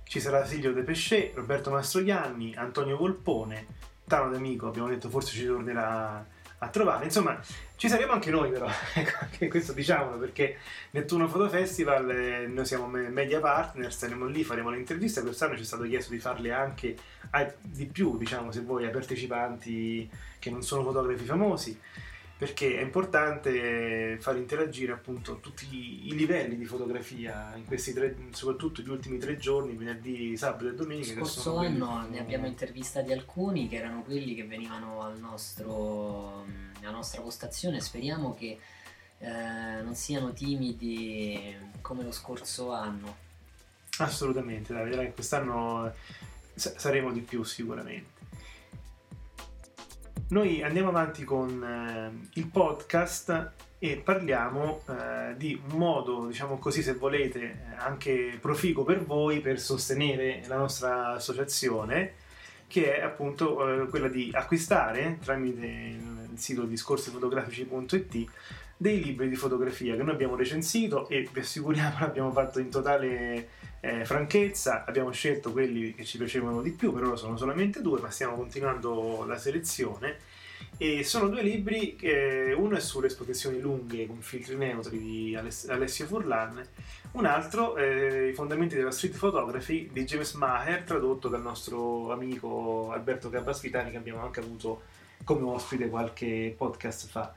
[0.09, 3.67] Ci sarà Silvio De Pesce, Roberto Mastroianni, Antonio Volpone,
[4.07, 6.25] Tano D'Amico, abbiamo detto forse ci tornerà
[6.57, 7.05] a trovare.
[7.05, 7.39] Insomma,
[7.75, 10.57] ci saremo anche noi però, ecco, anche questo diciamolo perché
[10.93, 15.55] Nettuno Photo Festival, eh, noi siamo me- media partner, saremo lì, faremo le interviste, quest'anno
[15.55, 16.97] ci è stato chiesto di farle anche
[17.61, 21.79] di più, diciamo, se vuoi, ai partecipanti che non sono fotografi famosi,
[22.39, 28.81] perché è importante far interagire appunto tutti i livelli di fotografia in questi tre, soprattutto
[28.81, 31.15] gli ultimi tre giorni, venerdì, sabato e Lo domenica.
[31.15, 36.45] che scorso anno ne abbiamo intervistati alcuni che erano quelli che venivano al nostro,
[36.79, 37.81] alla nostra postazione.
[37.81, 38.57] Speriamo che
[39.17, 43.17] eh, non siano timidi come lo scorso anno.
[43.97, 45.91] Assolutamente, dai, vedrai che quest'anno eh,
[46.55, 48.18] sa- saremo di più sicuramente.
[50.29, 56.83] Noi andiamo avanti con eh, il podcast e parliamo eh, di un modo, diciamo così,
[56.83, 62.13] se volete, anche proficuo per voi per sostenere la nostra associazione,
[62.67, 68.29] che è appunto eh, quella di acquistare tramite il sito discorsifotografici.it
[68.77, 73.49] dei libri di fotografia che noi abbiamo recensito e vi assicuriamo l'abbiamo fatto in totale
[73.81, 77.99] eh, franchezza, abbiamo scelto quelli che ci piacevano di più, per ora sono solamente due,
[78.01, 80.17] ma stiamo continuando la selezione
[80.77, 86.05] E sono due libri, che, uno è sulle esposizioni lunghe con filtri neutri di Alessio
[86.05, 86.61] Furlan,
[87.11, 92.91] un altro è I fondamenti della street photography di James Maher, tradotto dal nostro amico
[92.91, 94.83] Alberto Capasvitani che abbiamo anche avuto
[95.23, 97.33] come ospite qualche podcast fa.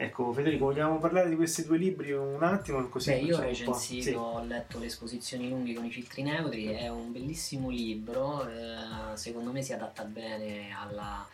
[0.00, 2.86] Ecco, Federico, vogliamo parlare di questi due libri un attimo?
[2.86, 4.14] Così Beh, io ho recensito, sì.
[4.14, 9.50] ho letto Le esposizioni lunghe con i filtri neutri, è un bellissimo libro, eh, secondo
[9.50, 11.26] me si adatta bene alla,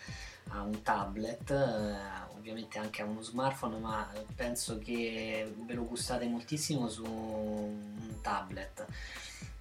[0.48, 6.26] a un tablet, eh, ovviamente anche a uno smartphone, ma penso che ve lo gustate
[6.26, 8.86] moltissimo su un tablet.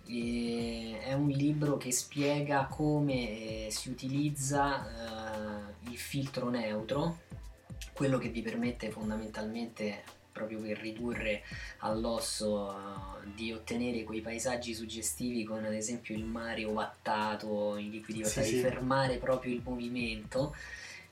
[0.07, 7.22] E è un libro che spiega come eh, si utilizza eh, il filtro neutro
[7.93, 10.03] quello che vi permette fondamentalmente
[10.33, 11.43] proprio per ridurre
[11.79, 18.25] all'osso uh, di ottenere quei paesaggi suggestivi con ad esempio il mare ovattato, i liquidi
[18.25, 18.59] sì, sì.
[18.59, 20.55] fermare proprio il movimento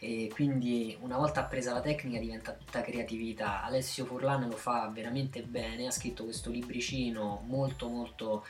[0.04, 3.63] e quindi una volta appresa la tecnica diventa tutta creatività.
[3.63, 8.44] Alessio Furlan lo fa veramente bene, ha scritto questo libricino molto molto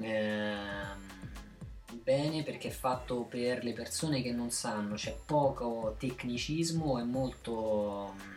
[0.00, 0.54] eh,
[1.92, 8.14] bene perché è fatto per le persone che non sanno, c'è poco tecnicismo, è molto
[8.14, 8.30] mm,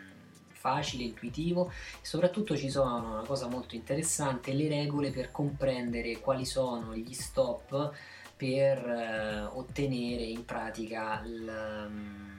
[0.51, 6.45] facile, intuitivo e soprattutto ci sono una cosa molto interessante, le regole per comprendere quali
[6.45, 7.91] sono gli stop
[8.35, 12.29] per eh, ottenere in pratica il, um,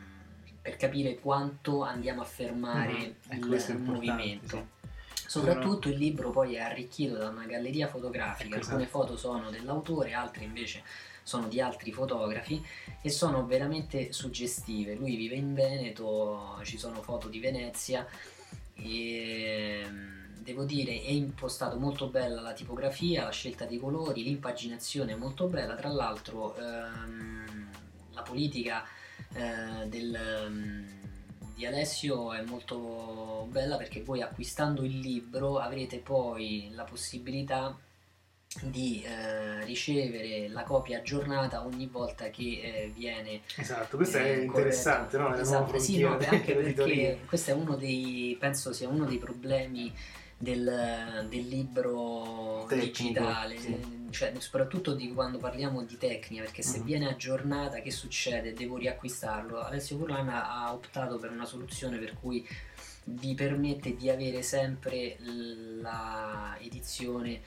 [0.62, 3.52] per capire quanto andiamo a fermare mm-hmm.
[3.52, 4.56] il movimento.
[4.56, 4.79] Sì.
[5.30, 8.98] Soprattutto il libro poi è arricchito da una galleria fotografica, ecco, alcune esatto.
[8.98, 10.82] foto sono dell'autore, altre invece
[11.22, 12.60] sono di altri fotografi
[13.00, 14.96] e sono veramente suggestive.
[14.96, 18.04] Lui vive in Veneto, ci sono foto di Venezia
[18.74, 25.12] e ehm, devo dire è impostato molto bella la tipografia, la scelta dei colori, l'impaginazione
[25.12, 27.68] è molto bella, tra l'altro ehm,
[28.14, 28.84] la politica
[29.32, 31.09] eh, del, ehm,
[31.54, 37.76] di Alessio è molto bella perché voi acquistando il libro avrete poi la possibilità
[38.62, 44.42] di eh, ricevere la copia aggiornata ogni volta che eh, viene esatto questo eh, è
[44.42, 45.32] interessante no?
[45.36, 49.94] esatto, sì, no, anche perché questo è uno dei penso sia uno dei problemi
[50.36, 53.99] del, del libro Tecnico, digitale sì.
[54.10, 56.84] Cioè, soprattutto di quando parliamo di tecnica perché se uh-huh.
[56.84, 62.46] viene aggiornata che succede devo riacquistarlo Alessio Curlana ha optato per una soluzione per cui
[63.04, 65.16] vi permette di avere sempre
[65.80, 67.40] la edizione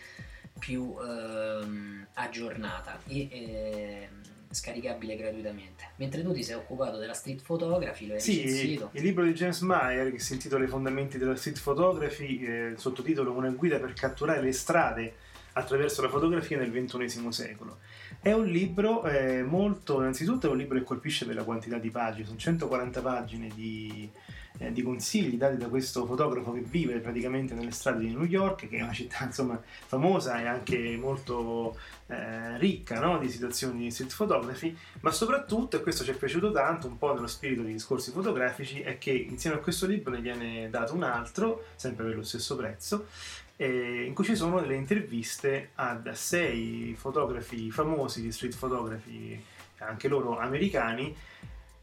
[0.60, 4.10] più ehm, aggiornata e eh,
[4.49, 5.89] scaricabile gratuitamente.
[5.97, 8.89] Mentre tu ti sei occupato della street photography, lo hai sì, recensito.
[8.93, 12.80] il libro di James Meyer che si intitola I fondamenti della street photography, eh, il
[12.80, 15.15] sottotitolo Una guida per catturare le strade
[15.54, 17.80] attraverso la fotografia nel XXI secolo.
[18.20, 21.89] È un libro eh, molto, innanzitutto è un libro che colpisce per la quantità di
[21.89, 24.10] pagine, sono 140 pagine di
[24.58, 28.68] eh, di consigli dati da questo fotografo che vive praticamente nelle strade di New York,
[28.68, 33.18] che è una città insomma famosa e anche molto eh, ricca no?
[33.18, 37.13] di situazioni di street photography, ma soprattutto, e questo ci è piaciuto tanto, un po'
[37.13, 41.04] nello spirito dei discorsi fotografici, è che insieme a questo libro ne viene dato un
[41.04, 43.08] altro, sempre per lo stesso prezzo,
[43.56, 49.42] eh, in cui ci sono delle interviste a sei fotografi famosi street photography,
[49.80, 51.16] anche loro americani,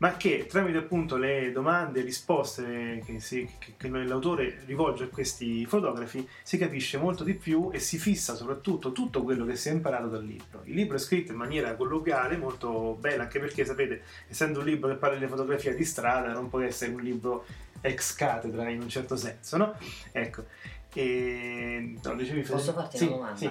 [0.01, 5.09] ma che tramite appunto le domande e risposte che, si, che, che l'autore rivolge a
[5.09, 9.69] questi fotografi si capisce molto di più e si fissa soprattutto tutto quello che si
[9.69, 10.63] è imparato dal libro.
[10.65, 14.89] Il libro è scritto in maniera colloquiale, molto bella, anche perché sapete, essendo un libro
[14.89, 17.45] che parla di fotografia di strada, non può essere un libro
[17.83, 19.75] ex cattedra in un certo senso, no?
[20.13, 20.45] Ecco.
[20.95, 21.95] E...
[22.03, 22.17] No,
[22.49, 23.37] Posso farti sì, una domanda?
[23.37, 23.51] Sì.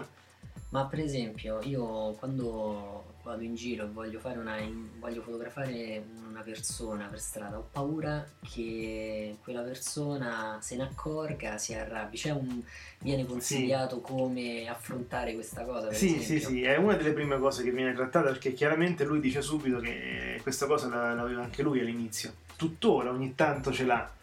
[0.70, 4.58] Ma per esempio, io quando vado in giro e voglio, una,
[5.00, 11.74] voglio fotografare una persona per strada, ho paura che quella persona se ne accorga, si
[11.74, 12.18] arrabbi.
[12.18, 12.62] C'è un,
[13.00, 14.02] viene consigliato sì.
[14.02, 15.92] come affrontare questa cosa?
[15.92, 16.26] sì, esempio?
[16.26, 19.80] sì, sì, è una delle prime cose che viene trattata perché chiaramente lui dice subito
[19.80, 22.34] che questa cosa l'aveva anche lui all'inizio.
[22.56, 24.18] Tuttora ogni tanto ce l'ha.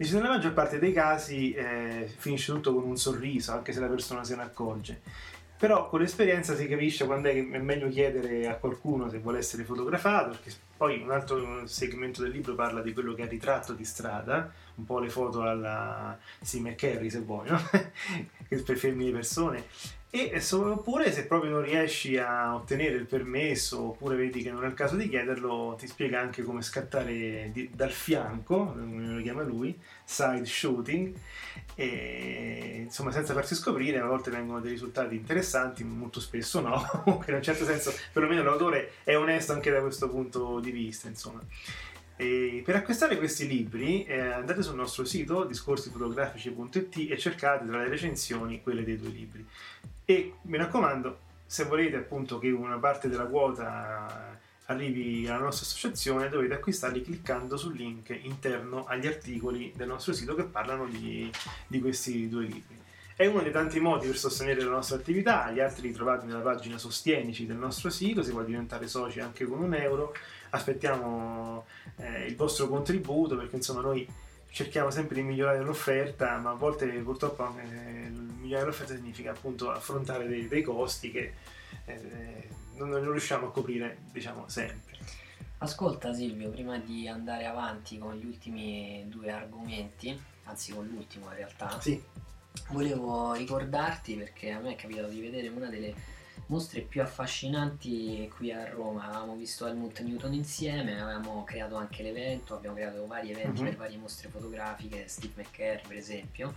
[0.00, 3.86] Dice, nella maggior parte dei casi eh, finisce tutto con un sorriso, anche se la
[3.86, 5.02] persona se ne accorge.
[5.58, 9.62] Però con l'esperienza si capisce quando è, è meglio chiedere a qualcuno se vuole essere
[9.62, 13.84] fotografato, perché poi un altro segmento del libro parla di quello che il ritratto di
[13.84, 17.60] strada, un po' le foto alla sì, McCarry se vuoi, no?
[18.48, 19.66] per femmine persone.
[20.12, 24.66] E oppure se proprio non riesci a ottenere il permesso oppure vedi che non è
[24.66, 29.44] il caso di chiederlo, ti spiega anche come scattare di, dal fianco, come lo chiama
[29.44, 31.14] lui, side shooting,
[31.76, 36.84] e insomma senza farsi scoprire a volte vengono dei risultati interessanti molto spesso no.
[37.04, 41.06] Comunque in un certo senso perlomeno l'autore è onesto anche da questo punto di vista
[41.06, 41.40] insomma.
[42.16, 47.88] E per acquistare questi libri eh, andate sul nostro sito discorsifotografici.it e cercate tra le
[47.88, 49.46] recensioni quelle dei due libri.
[50.10, 56.28] E mi raccomando, se volete appunto che una parte della quota arrivi alla nostra associazione
[56.28, 61.30] dovete acquistarli cliccando sul link interno agli articoli del nostro sito che parlano di,
[61.68, 62.76] di questi due libri.
[63.14, 66.40] È uno dei tanti modi per sostenere la nostra attività, gli altri li trovate nella
[66.40, 70.12] pagina Sostienici del nostro sito, si può diventare soci anche con un euro,
[70.50, 71.66] aspettiamo
[71.98, 74.04] eh, il vostro contributo perché insomma noi
[74.50, 77.99] cerchiamo sempre di migliorare l'offerta, ma a volte purtroppo eh,
[78.50, 81.34] migliorare l'offerta significa appunto affrontare dei, dei costi che
[81.84, 84.98] eh, non, non, riusciamo a coprire diciamo sempre.
[85.58, 91.36] Ascolta Silvio, prima di andare avanti con gli ultimi due argomenti, anzi con l'ultimo in
[91.36, 92.02] realtà, sì
[92.70, 95.94] volevo ricordarti perché a me è capitato di vedere una delle
[96.46, 99.04] mostre più affascinanti qui a Roma.
[99.04, 103.68] Avevamo visto Helmut Newton insieme, avevamo creato anche l'evento, abbiamo creato vari eventi uh-huh.
[103.68, 106.54] per varie mostre fotografiche, Steve McCurry per esempio.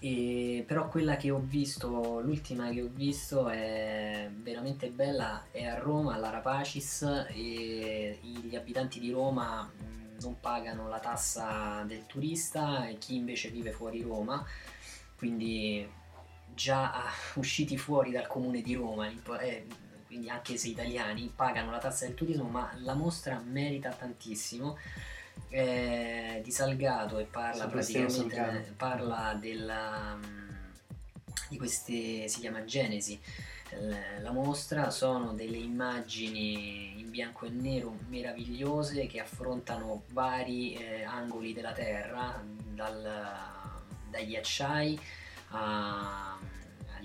[0.00, 5.78] E, però quella che ho visto, l'ultima che ho visto è veramente bella, è a
[5.78, 9.70] Roma, all'Arapacis e gli abitanti di Roma
[10.20, 14.44] non pagano la tassa del turista e chi invece vive fuori Roma
[15.18, 15.86] quindi
[16.54, 19.08] già usciti fuori dal comune di Roma,
[19.40, 19.66] eh,
[20.06, 24.78] quindi anche se italiani, pagano la tassa del turismo, ma la mostra merita tantissimo.
[25.48, 30.18] Eh, di Salgato e parla praticamente parla della,
[31.48, 33.18] di queste si chiama Genesi
[34.20, 34.90] la mostra.
[34.90, 42.42] Sono delle immagini in bianco e nero meravigliose che affrontano vari eh, angoli della terra
[42.72, 43.56] dal
[44.10, 44.98] dai ghiacciai
[45.50, 46.38] a,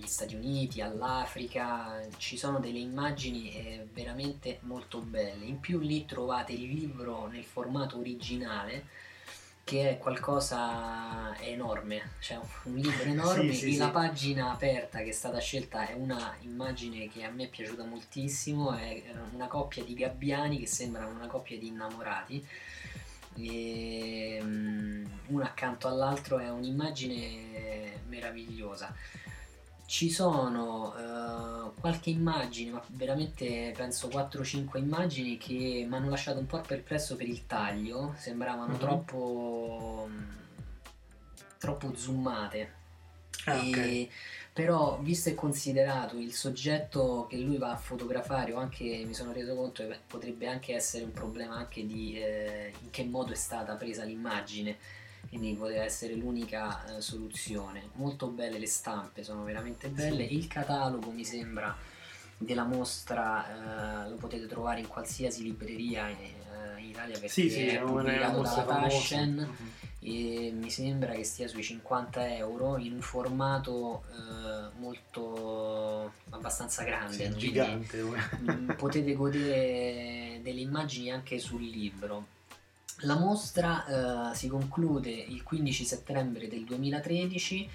[0.03, 5.45] agli Stati Uniti, all'Africa, ci sono delle immagini eh, veramente molto belle.
[5.45, 9.01] In più lì trovate il libro nel formato originale
[9.63, 13.91] che è qualcosa enorme, cioè un libro enorme sì, sì, la sì.
[13.91, 18.73] pagina aperta che è stata scelta è una immagine che a me è piaciuta moltissimo,
[18.73, 19.01] è
[19.31, 22.45] una coppia di gabbiani che sembrano una coppia di innamorati
[23.35, 28.93] e um, uno accanto all'altro è un'immagine meravigliosa.
[29.93, 36.47] Ci sono uh, qualche immagine, ma veramente penso 4-5 immagini che mi hanno lasciato un
[36.47, 38.79] po' perplesso per il taglio, sembravano mm-hmm.
[38.79, 40.09] troppo,
[41.59, 42.73] troppo zoomate.
[43.45, 44.09] Ah, okay
[44.51, 49.31] però visto e considerato il soggetto che lui va a fotografare o anche mi sono
[49.31, 53.35] reso conto che potrebbe anche essere un problema anche di eh, in che modo è
[53.35, 54.77] stata presa l'immagine
[55.27, 57.89] quindi poteva essere l'unica eh, soluzione.
[57.93, 60.23] Molto belle le stampe sono veramente belle.
[60.23, 61.75] Il catalogo mi sembra
[62.37, 67.49] della mostra eh, lo potete trovare in qualsiasi libreria in, eh, in Italia perché sì,
[67.49, 70.47] sì, è pubblicato dalla Taschen mm-hmm.
[70.47, 77.31] e mi sembra che stia sui 50 euro in un formato eh, molto abbastanza grande
[77.31, 82.27] sì, gigante mm, potete godere delle immagini anche sul libro
[83.03, 87.69] la mostra eh, si conclude il 15 settembre del 2013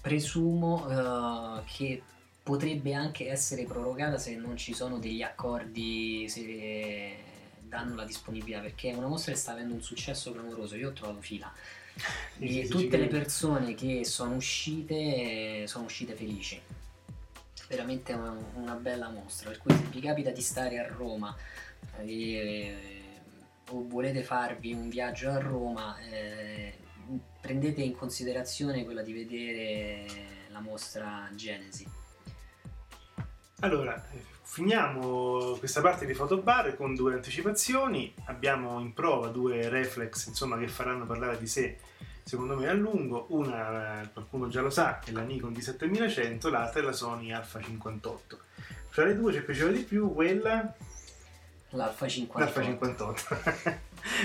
[0.00, 2.02] presumo eh, che
[2.42, 7.30] potrebbe anche essere prorogata se non ci sono degli accordi se
[7.72, 10.76] danno la disponibilità perché è una mostra che sta avendo un successo clamoroso.
[10.76, 11.50] Io ho trovato fila
[12.38, 16.60] e tutte le persone che sono uscite sono uscite felici.
[17.68, 19.48] Veramente una, una bella mostra.
[19.48, 21.34] Per cui se vi capita di stare a Roma
[22.04, 23.01] eh,
[23.72, 26.78] o volete farvi un viaggio a Roma, eh,
[27.40, 30.06] prendete in considerazione quella di vedere
[30.48, 31.86] la mostra Genesi.
[33.60, 34.02] Allora,
[34.52, 38.12] Finiamo questa parte di fotobar con due anticipazioni.
[38.24, 41.78] Abbiamo in prova due reflex insomma, che faranno parlare di sé,
[42.22, 43.28] secondo me, a lungo.
[43.30, 48.38] Una, qualcuno già lo sa, è la Nikon D7100, l'altra è la Sony Alpha 58.
[48.90, 50.76] Fra le due ci piaceva di più quella...
[51.72, 52.38] L'Alpha 58.
[52.38, 53.82] L'Alpha 58.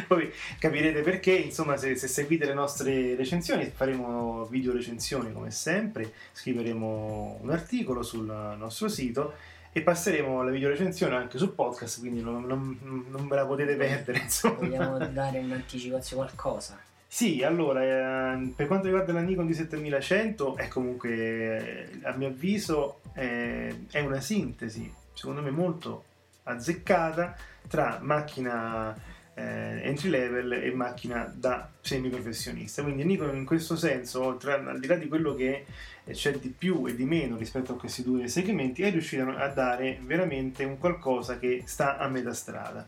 [0.08, 6.12] Poi capirete perché, insomma, se, se, seguite le nostre recensioni, faremo video recensioni come sempre,
[6.34, 8.26] scriveremo un articolo sul
[8.58, 9.34] nostro sito
[9.72, 13.76] e passeremo la video recensione anche sul podcast, quindi non, non, non ve la potete
[13.76, 14.20] perdere.
[14.24, 14.56] Insomma.
[14.56, 16.80] Vogliamo dare un'anticipazione qualcosa?
[17.10, 23.86] Sì, allora, eh, per quanto riguarda la Nikon D7100, è comunque, a mio avviso, eh,
[23.89, 26.04] è una sintesi, secondo me molto
[26.48, 27.36] azzeccata,
[27.68, 28.95] tra macchina
[29.38, 32.82] eh, entry level e macchina da semi professionista.
[32.82, 35.66] Quindi Nikon in questo senso, oltre al di là di quello che
[36.10, 40.00] c'è di più e di meno rispetto a questi due segmenti, è riuscita a dare
[40.04, 42.88] veramente un qualcosa che sta a metà strada.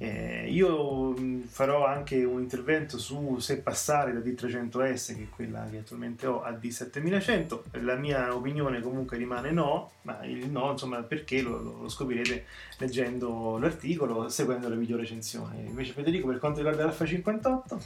[0.00, 5.66] Eh, io mh, farò anche un intervento su se passare da D300S, che è quella
[5.68, 7.82] che attualmente ho, a D7100.
[7.82, 12.44] La mia opinione comunque rimane no, ma il no, insomma, perché lo, lo- scoprirete
[12.78, 15.66] leggendo l'articolo, seguendo le video recensioni.
[15.66, 17.80] Invece Federico, per quanto riguarda l'Alfa 58,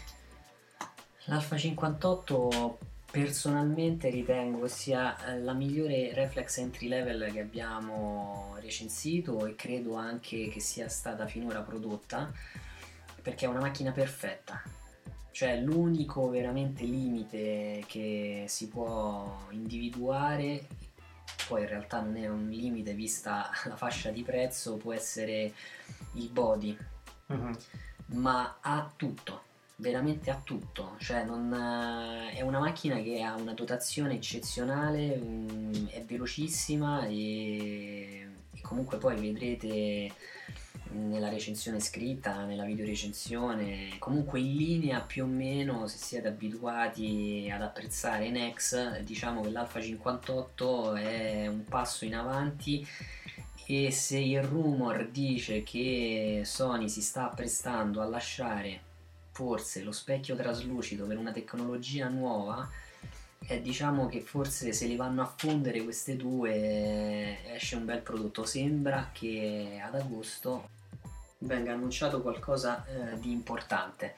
[1.26, 2.78] L'Alfa 58
[3.12, 10.48] personalmente ritengo sia eh, la migliore reflex entry level che abbiamo recensito e credo anche
[10.48, 12.32] che sia stata finora prodotta
[13.20, 14.62] perché è una macchina perfetta.
[15.30, 20.66] Cioè l'unico veramente limite che si può individuare,
[21.48, 25.52] poi in realtà non è un limite vista la fascia di prezzo, può essere
[26.14, 26.76] il body,
[27.26, 27.56] Mhm.
[28.14, 29.42] ma ha tutto,
[29.82, 35.88] veramente ha tutto, cioè non, eh, è una macchina che ha una dotazione eccezionale, mm,
[35.88, 40.14] è velocissima e, e comunque poi vedrete
[40.92, 47.62] nella recensione scritta, nella videorecensione, comunque in linea più o meno se siete abituati ad
[47.62, 52.86] apprezzare Nex, diciamo che l'Alfa 58 è un passo in avanti
[53.66, 58.90] e se il rumor dice che Sony si sta apprestando a lasciare
[59.32, 62.68] forse lo specchio traslucido per una tecnologia nuova,
[63.48, 68.00] eh, diciamo che forse se li vanno a fondere queste due eh, esce un bel
[68.00, 68.44] prodotto.
[68.44, 70.68] Sembra che ad agosto
[71.38, 74.14] venga annunciato qualcosa eh, di importante.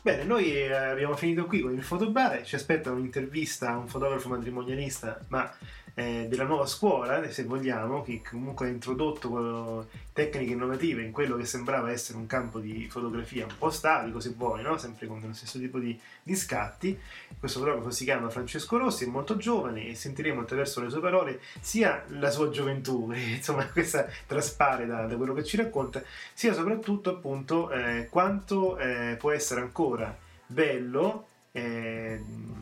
[0.00, 4.28] Bene, noi eh, abbiamo finito qui con il fotobar, ci aspetta un'intervista a un fotografo
[4.28, 5.50] matrimonialista, ma
[5.94, 11.36] eh, della nuova scuola, se vogliamo, che comunque ha introdotto eh, tecniche innovative in quello
[11.36, 14.76] che sembrava essere un campo di fotografia un po' statico, se vuoi, no?
[14.76, 16.98] sempre con lo stesso tipo di, di scatti.
[17.38, 21.40] Questo fotografo si chiama Francesco Rossi, è molto giovane e sentiremo attraverso le sue parole
[21.60, 27.10] sia la sua gioventù, insomma questa traspare da, da quello che ci racconta, sia soprattutto
[27.10, 30.16] appunto eh, quanto eh, può essere ancora
[30.46, 32.20] bello eh,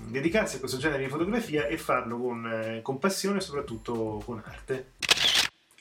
[0.09, 4.43] dedicarsi a questo genere di fotografia e farlo con, eh, con passione e soprattutto con
[4.45, 4.93] arte.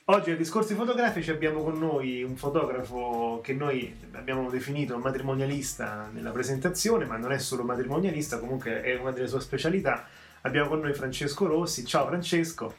[0.05, 6.31] Oggi a Discorsi Fotografici abbiamo con noi un fotografo che noi abbiamo definito matrimonialista nella
[6.31, 10.07] presentazione, ma non è solo matrimonialista, comunque è una delle sue specialità.
[10.41, 11.85] Abbiamo con noi Francesco Rossi.
[11.85, 12.75] Ciao Francesco.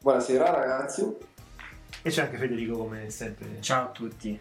[0.00, 1.02] Buonasera ragazzi.
[2.02, 3.60] E c'è anche Federico come sempre.
[3.60, 4.38] Ciao a tutti.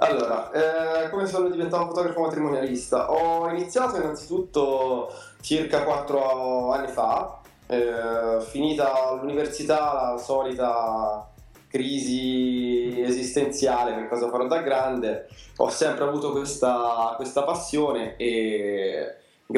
[0.00, 3.10] Allora, eh, come sono diventato fotografo matrimonialista?
[3.10, 11.28] Ho iniziato innanzitutto circa 4 anni fa, eh, finita l'università, la solita
[11.66, 18.97] crisi esistenziale per cosa farò da grande, ho sempre avuto questa, questa passione e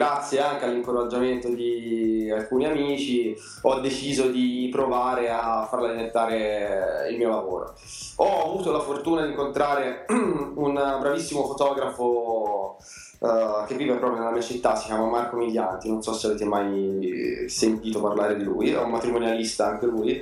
[0.01, 7.29] grazie anche all'incoraggiamento di alcuni amici ho deciso di provare a farla diventare il mio
[7.29, 7.75] lavoro.
[8.17, 12.79] Ho avuto la fortuna di incontrare un bravissimo fotografo
[13.19, 16.47] uh, che vive proprio nella mia città, si chiama Marco Miglianti, non so se avete
[16.47, 20.19] mai sentito parlare di lui, è un matrimonialista anche lui.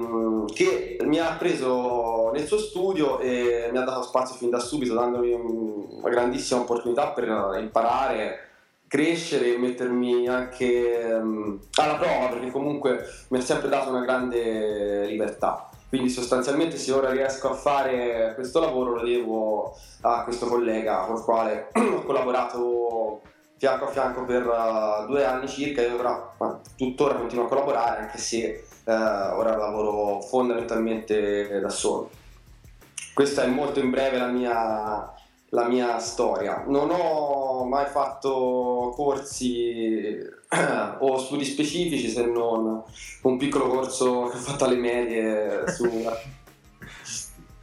[0.00, 4.58] Ehm, che mi ha preso nel suo studio e mi ha dato spazio fin da
[4.58, 8.48] subito, dandomi una grandissima opportunità per imparare,
[8.86, 15.06] crescere e mettermi anche um, alla prova, perché comunque mi ha sempre dato una grande
[15.06, 15.68] libertà.
[15.88, 21.16] Quindi sostanzialmente se ora riesco a fare questo lavoro lo devo a questo collega con
[21.16, 23.20] il quale ho collaborato
[23.60, 26.32] fianco a fianco per uh, due anni circa e ora
[26.78, 32.10] tuttora continuo a collaborare anche se Uh, ora lavoro fondamentalmente da solo.
[33.12, 35.12] Questa è molto in breve la mia,
[35.50, 36.64] la mia storia.
[36.66, 40.16] Non ho mai fatto corsi
[40.98, 42.82] o studi specifici se non
[43.22, 45.86] un piccolo corso che ho fatto alle medie su...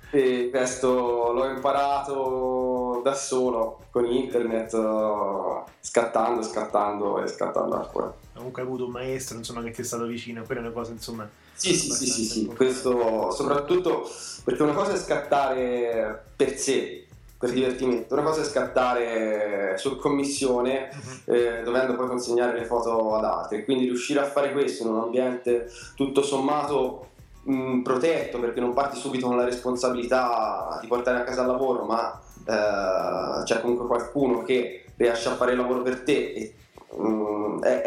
[0.09, 8.13] E questo l'ho imparato da solo con internet, uh, scattando, scattando e scattando ancora.
[8.33, 10.91] Comunque hai avuto un maestro insomma, che ti è stato vicino, quella è una cosa
[10.91, 11.27] insomma...
[11.53, 14.07] Sì, sì, sì, sì, sì, questo soprattutto
[14.43, 20.89] perché una cosa è scattare per sé, per divertimento, una cosa è scattare su commissione
[20.91, 21.33] uh-huh.
[21.33, 24.99] eh, dovendo poi consegnare le foto ad altri, quindi riuscire a fare questo in un
[24.99, 27.07] ambiente tutto sommato
[27.41, 31.85] mh, protetto perché non parti subito con la responsabilità di portare a casa il lavoro,
[31.85, 36.53] ma eh, c'è comunque qualcuno che riesce a fare il lavoro per te e
[36.99, 37.81] Mm, è,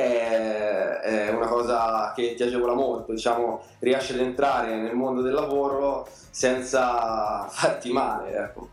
[1.01, 6.07] è, una cosa che ti agevola molto, diciamo, riesci ad entrare nel mondo del lavoro
[6.31, 8.37] senza farti male.
[8.37, 8.69] Ecco.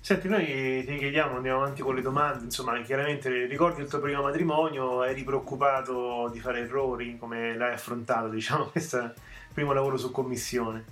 [0.00, 4.22] Senti, noi ti chiediamo, andiamo avanti con le domande, insomma, chiaramente ricordi il tuo primo
[4.22, 9.14] matrimonio, eri preoccupato di fare errori, come l'hai affrontato, diciamo, questo
[9.54, 10.84] primo lavoro su commissione?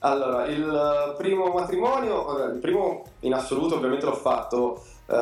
[0.00, 5.12] Allora, il primo matrimonio, il primo in assoluto ovviamente l'ho fatto Uh,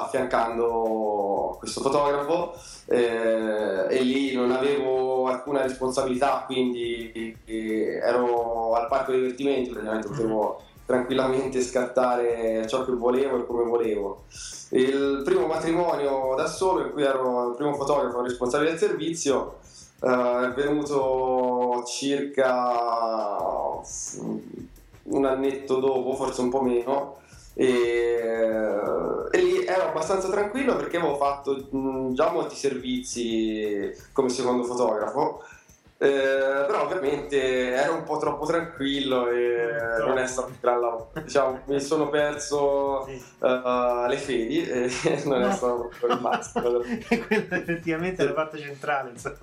[0.00, 2.54] affiancando questo fotografo
[2.86, 10.08] eh, e lì non avevo alcuna responsabilità quindi eh, ero al parco dei divertimenti praticamente
[10.08, 14.24] potevo tranquillamente scattare ciò che volevo e come volevo.
[14.70, 19.58] Il primo matrimonio da solo in cui ero il primo fotografo responsabile del servizio
[20.04, 22.72] uh, è venuto circa
[25.04, 27.16] un annetto dopo forse un po' meno
[27.54, 27.68] e,
[29.30, 35.42] e, lì ero abbastanza tranquillo perché avevo fatto mh, già molti servizi come secondo fotografo
[35.96, 41.10] eh, però ovviamente ero un po' troppo tranquillo e non è stato un gran lavoro.
[41.22, 44.90] Diciamo, mi sono perso uh, le fedi e
[45.24, 46.64] non è stato proprio il massimo.
[47.26, 49.38] Quella effettivamente è la parte centrale, insomma.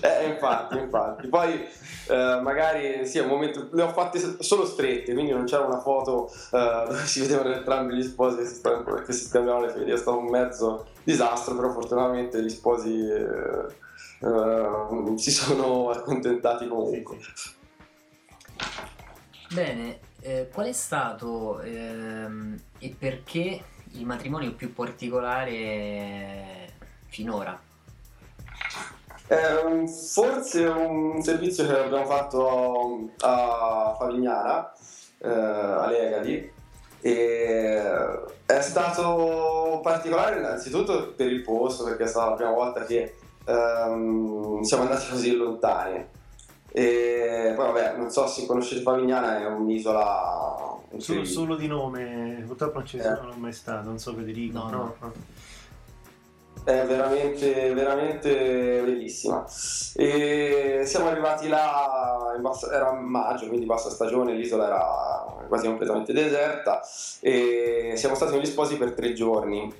[0.00, 1.28] Eh, infatti, infatti.
[1.28, 1.64] Poi
[2.08, 6.30] uh, magari sì, un momento le ho fatte solo strette, quindi non c'era una foto
[6.50, 8.60] uh, dove si vedevano entrambi gli sposi che si,
[9.06, 9.92] che si scambiavano le fedi.
[9.92, 12.98] È stato un mezzo disastro, però fortunatamente gli sposi
[14.24, 17.18] uh, si sono accontentati comunque.
[19.52, 23.62] Bene, eh, qual è stato ehm, e perché
[23.92, 26.72] il matrimonio più particolare
[27.06, 27.60] finora?
[29.26, 34.72] Eh, forse un servizio che abbiamo fatto a Favignana,
[35.18, 36.52] eh, a Legadi,
[37.00, 37.82] e
[38.46, 43.14] è stato particolare innanzitutto per il posto, perché è stata la prima volta che
[43.46, 46.06] um, siamo andati così lontani.
[46.72, 50.80] E poi vabbè, non so se conoscete Favignana, è un'isola...
[50.96, 53.36] Solo, solo di nome, purtroppo non ci sono eh.
[53.36, 54.58] mai stato, non so Federico.
[54.58, 54.94] No, no.
[55.00, 55.12] no.
[56.64, 59.44] È veramente, veramente bellissima.
[59.96, 66.80] E siamo arrivati là, bassa, era maggio, quindi bassa stagione, l'isola era quasi completamente deserta
[67.20, 69.70] e siamo stati negli sposi per tre giorni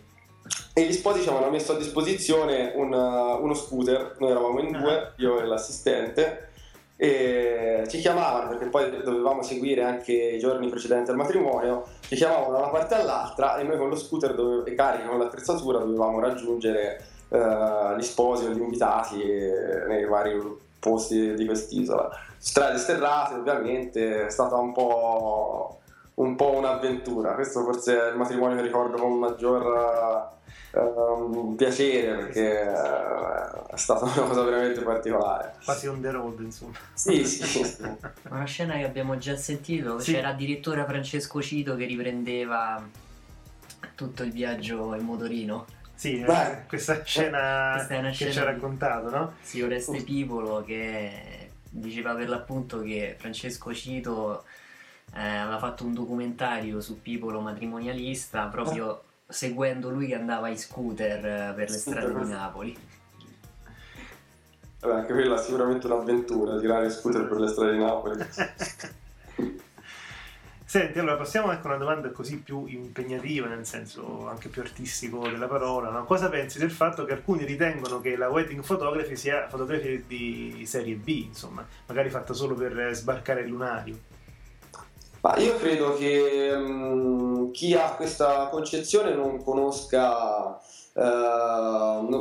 [0.77, 4.93] e gli sposi ci avevano messo a disposizione un, uno scooter, noi eravamo in due,
[4.93, 5.13] ah.
[5.17, 6.49] io e l'assistente,
[6.97, 12.51] e ci chiamavano perché poi dovevamo seguire anche i giorni precedenti al matrimonio, ci chiamavano
[12.51, 16.19] da una parte all'altra e noi con lo scooter dove, e carichi con l'attrezzatura dovevamo
[16.19, 19.23] raggiungere uh, gli sposi o gli invitati
[19.89, 20.41] nei vari
[20.81, 22.11] posti di quest'isola.
[22.37, 25.79] Strade sterrate ovviamente, è stata un po',
[26.15, 30.33] un po' un'avventura, questo forse è il matrimonio che ricordo con maggior
[30.81, 35.55] un piacere perché eh, è stata una cosa veramente particolare.
[35.65, 36.75] Quasi on the road, insomma.
[36.93, 37.61] Sì, sì.
[38.31, 40.13] una scena che abbiamo già sentito, sì.
[40.13, 42.83] c'era addirittura Francesco Cito che riprendeva
[43.95, 45.67] tutto il viaggio in motorino.
[45.95, 49.33] Sì, eh, questa scena questa che scena ci ha raccontato, no?
[49.41, 54.45] Sì, Oreste Pipolo che diceva per l'appunto che Francesco Cito
[55.15, 61.25] eh, aveva fatto un documentario su Pipolo matrimonialista proprio seguendo lui che andava in scooter
[61.25, 62.77] eh, per le strade di Napoli.
[64.81, 68.25] Vabbè, anche quella è sicuramente un'avventura, tirare scooter per le strade di Napoli.
[70.75, 75.29] Senti, allora passiamo anche a una domanda così più impegnativa, nel senso anche più artistico
[75.29, 75.89] della parola.
[75.91, 76.05] No?
[76.05, 80.97] Cosa pensi del fatto che alcuni ritengono che la wedding photography sia fotografia di serie
[80.97, 83.97] B, insomma, magari fatta solo per sbarcare il lunario?
[85.25, 91.01] Ma io credo che um, chi ha questa concezione non conosca, uh,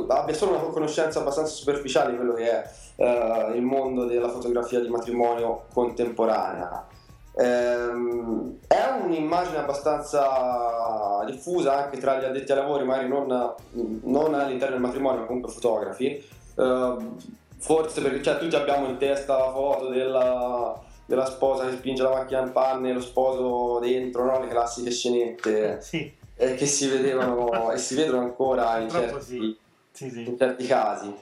[0.07, 2.63] abbia solo una conoscenza abbastanza superficiale di quello che è
[2.95, 6.87] uh, il mondo della fotografia di matrimonio contemporanea.
[7.33, 13.53] Um, è un'immagine abbastanza diffusa anche tra gli addetti ai lavori, magari non,
[14.03, 16.25] non all'interno del matrimonio, ma comunque fotografi.
[16.55, 17.17] Uh,
[17.57, 22.09] forse perché cioè, tutti abbiamo in testa la foto della della sposa che spinge la
[22.09, 24.39] macchina in panne lo sposo dentro, no?
[24.39, 29.57] le classiche scenette Sì, eh, che si vedevano e si vedono ancora in certi,
[29.91, 30.27] sì, sì.
[30.27, 31.13] in certi casi.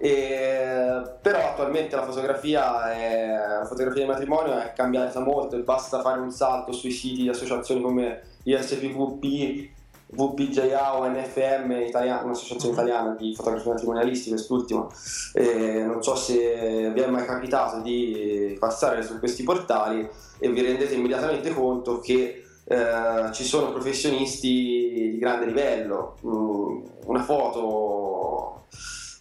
[0.00, 6.00] E, però attualmente la fotografia, è, la fotografia di matrimonio è cambiata molto e basta
[6.00, 9.76] fare un salto sui siti di associazioni come ISPVP,
[10.10, 14.86] VPJA o NFM, italiana, un'associazione italiana di fotografia matrimonialisti, quest'ultima.
[15.34, 20.62] E non so se vi è mai capitato di passare su questi portali e vi
[20.62, 26.16] rendete immediatamente conto che eh, ci sono professionisti di grande livello.
[26.24, 28.66] Mm, una foto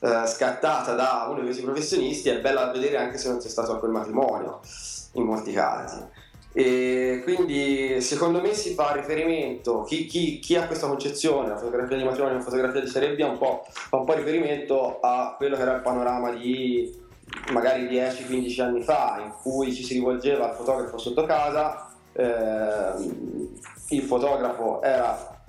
[0.02, 3.48] eh, scattata da uno di questi professionisti è bella da vedere anche se non c'è
[3.48, 4.60] stato a quel matrimonio,
[5.14, 6.17] in molti casi.
[6.58, 11.96] E quindi secondo me si fa riferimento, chi, chi- chi ha questa concezione, la fotografia
[11.96, 15.36] di matrimonio e la fotografia di serie B, un po', fa un po' riferimento a
[15.38, 16.92] quello che era il panorama di
[17.52, 23.50] magari 10-15 anni fa, in cui ci si rivolgeva al fotografo sotto casa, ehm,
[23.90, 25.40] il fotografo era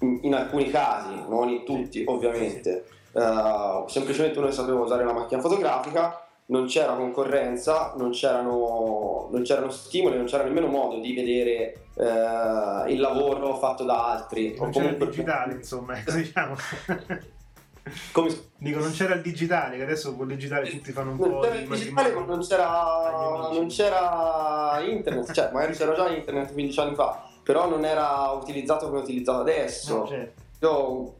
[0.00, 5.12] in, in alcuni casi, non in tutti ovviamente, eh, semplicemente uno che sapeva usare la
[5.12, 11.12] macchina fotografica, non c'era concorrenza, non c'erano, non c'erano stimoli, non c'era nemmeno modo di
[11.14, 14.54] vedere eh, il lavoro fatto da altri.
[14.56, 16.54] Non o c'era il digitale, insomma, diciamo.
[18.12, 21.40] Come- Dico, non c'era il digitale, che adesso col digitale tutti fanno un Non po'
[21.40, 22.34] c'era il digitale, matrimonio.
[22.34, 27.84] non c'era, non c'era internet, cioè magari c'era già internet 15 anni fa, però non
[27.84, 29.96] era utilizzato come è utilizzato adesso.
[29.98, 30.42] No, certo.
[30.60, 31.14] Io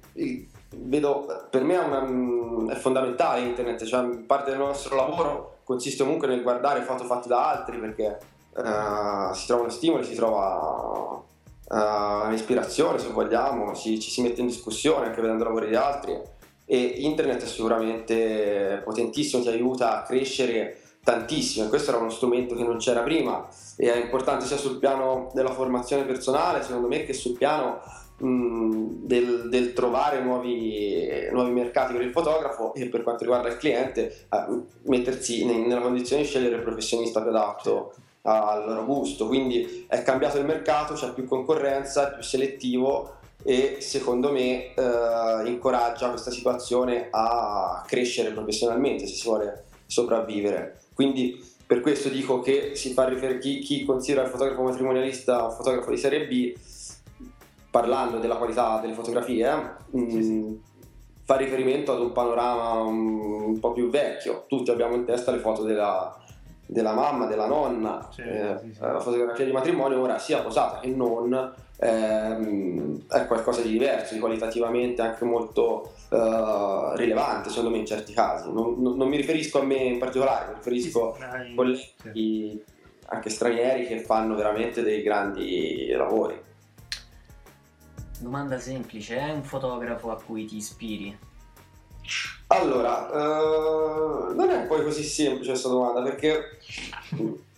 [0.78, 6.28] vedo, per me è, una- è fondamentale internet, cioè parte del nostro lavoro consiste comunque
[6.28, 8.18] nel guardare foto fatte da altri perché
[8.56, 11.22] eh, si trovano stimoli, si trova
[11.68, 16.18] eh, ispirazione se vogliamo, si- ci si mette in discussione anche vedendo lavori di altri
[16.64, 22.56] e internet è sicuramente potentissimo, ti aiuta a crescere tantissimo e questo era uno strumento
[22.56, 23.46] che non c'era prima
[23.76, 27.80] e è importante sia sul piano della formazione personale secondo me che sul piano
[28.18, 34.26] del, del trovare nuovi, nuovi mercati per il fotografo e per quanto riguarda il cliente
[34.82, 40.02] mettersi ne- nella condizione di scegliere il professionista più adatto al loro gusto quindi è
[40.02, 46.30] cambiato il mercato, c'è più concorrenza, è più selettivo e secondo me eh, incoraggia questa
[46.30, 50.80] situazione a crescere professionalmente se si vuole sopravvivere.
[50.94, 55.52] Quindi per questo dico che si fa rifer- chi, chi considera il fotografo matrimonialista un
[55.52, 56.54] fotografo di serie B,
[57.70, 59.46] parlando della qualità delle fotografie,
[59.92, 60.60] eh, mh,
[61.24, 64.44] fa riferimento ad un panorama un, un po' più vecchio.
[64.46, 66.16] Tutti abbiamo in testa le foto della,
[66.66, 68.80] della mamma, della nonna, Certo, eh, sì, sì.
[68.80, 74.20] la fotografia di matrimonio ora sia posata che non ehm, è qualcosa di diverso, di
[74.20, 78.52] qualitativamente anche molto eh, rilevante secondo me in certi casi.
[78.52, 82.64] Non, non- non mi riferisco a me in particolare, mi riferisco Sì, sì, a colleghi
[83.08, 86.40] anche stranieri che fanno veramente dei grandi lavori.
[88.20, 91.16] Domanda semplice, è un fotografo a cui ti ispiri?
[92.48, 96.58] Allora, eh, non è poi così semplice questa domanda perché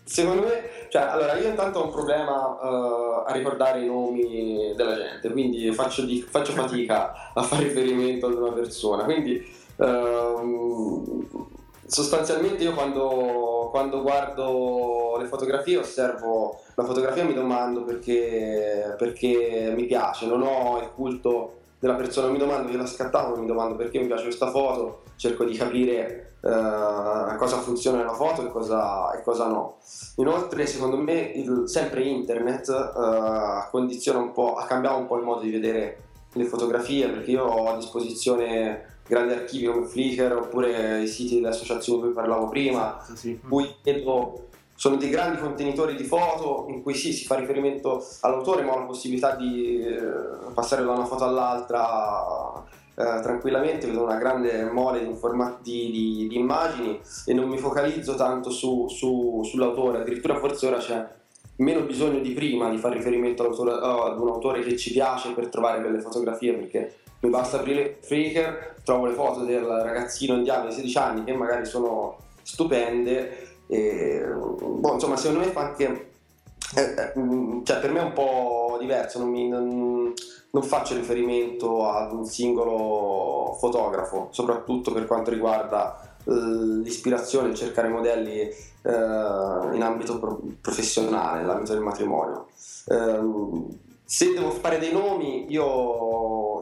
[0.04, 4.96] secondo me, cioè, allora io intanto ho un problema eh, a ricordare i nomi della
[4.96, 9.46] gente, quindi faccio, di- faccio fatica a fare riferimento ad una persona, quindi
[9.76, 11.26] ehm,
[11.88, 19.72] sostanzialmente io quando, quando guardo le fotografie osservo la fotografia e mi domando perché, perché
[19.74, 23.76] mi piace, non ho il culto della persona, mi domando, io la scattavo, mi domando
[23.76, 29.12] perché mi piace questa foto, cerco di capire eh, cosa funziona nella foto e cosa,
[29.12, 29.76] e cosa no.
[30.16, 35.24] Inoltre, secondo me, il- sempre internet eh, condiziona un po', ha cambiato un po' il
[35.24, 41.02] modo di vedere le fotografie, perché io ho a disposizione grandi archivi come Flickr oppure
[41.02, 43.30] i siti delle associazioni di cui parlavo prima, Sì.
[43.30, 44.44] in cui vedo
[44.74, 48.78] sono dei grandi contenitori di foto in cui sì, si fa riferimento all'autore, ma ho
[48.78, 49.98] la possibilità di eh,
[50.54, 52.62] passare da una foto all'altra
[52.94, 57.56] eh, tranquillamente, vedo una grande mole di, informa- di- di- di immagini e non mi
[57.58, 61.06] focalizzo tanto su- su- sull'autore, addirittura forse ora c'è
[61.56, 65.48] meno bisogno di prima di fare riferimento all'autore- ad un autore che ci piace per
[65.48, 70.72] trovare belle fotografie, perché mi basta aprire Flickr, trovo le foto del ragazzino indiano di
[70.74, 76.10] 16 anni che magari sono stupende e, boh, insomma, secondo me fa anche.
[76.76, 77.12] eh, eh,
[77.64, 80.12] cioè, per me è un po' diverso, non, mi- non-
[80.50, 88.38] non faccio riferimento ad un singolo fotografo, soprattutto per quanto riguarda eh, l'ispirazione, cercare modelli
[88.40, 88.52] eh,
[88.82, 92.46] in ambito pro- professionale, nell'ambito del matrimonio.
[92.86, 93.66] Ehm,
[94.04, 95.66] se devo fare dei nomi, io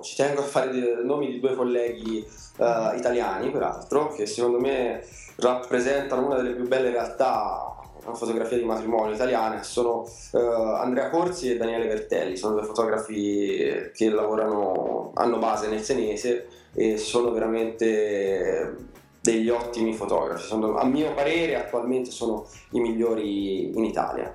[0.03, 5.05] ci tengo a fare dei nomi di due colleghi eh, italiani, peraltro, che secondo me
[5.37, 7.77] rappresentano una delle più belle realtà
[8.07, 13.91] una fotografia di matrimonio italiana, sono uh, Andrea Corsi e Daniele Vertelli, sono due fotografi
[13.93, 18.77] che lavorano, hanno base nel senese e sono veramente
[19.21, 24.35] degli ottimi fotografi, sono, a mio parere attualmente sono i migliori in Italia.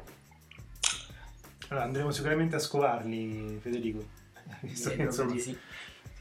[1.69, 4.19] Allora, andremo sicuramente a scovarli, Federico.
[4.61, 5.57] Visto che, insomma, sì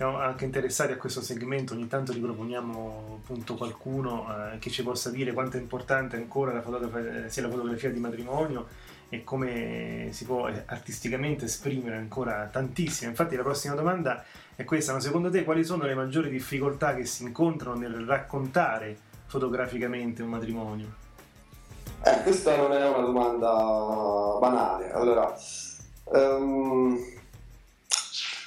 [0.01, 5.11] siamo anche interessati a questo segmento, ogni tanto riproponiamo appunto qualcuno eh, che ci possa
[5.11, 8.67] dire quanto è importante ancora la fotografia, sia la fotografia di matrimonio
[9.11, 13.11] e come si può eh, artisticamente esprimere ancora tantissimo.
[13.11, 14.25] Infatti la prossima domanda
[14.57, 18.97] è questa, ma secondo te quali sono le maggiori difficoltà che si incontrano nel raccontare
[19.27, 20.95] fotograficamente un matrimonio?
[22.03, 24.93] Eh, questa non è una domanda banale.
[24.93, 25.31] Allora,
[26.05, 27.19] um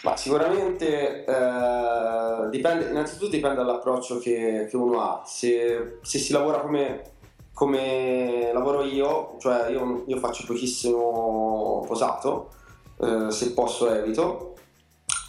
[0.03, 5.23] ma sicuramente eh, dipende, innanzitutto dipende dall'approccio che, che uno ha.
[5.25, 7.01] Se, se, si lavora come,
[7.53, 12.49] come lavoro io, cioè io, io faccio pochissimo posato,
[12.99, 14.52] eh, se posso evito,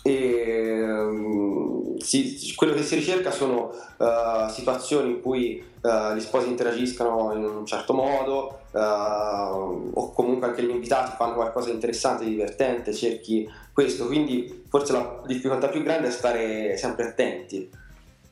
[0.06, 6.48] e um, si, quello che si ricerca sono uh, situazioni in cui uh, gli sposi
[6.48, 12.24] interagiscano in un certo modo uh, o comunque anche gli invitati fanno qualcosa di interessante,
[12.24, 17.70] di divertente, cerchi questo, quindi forse la difficoltà più grande è stare sempre attenti.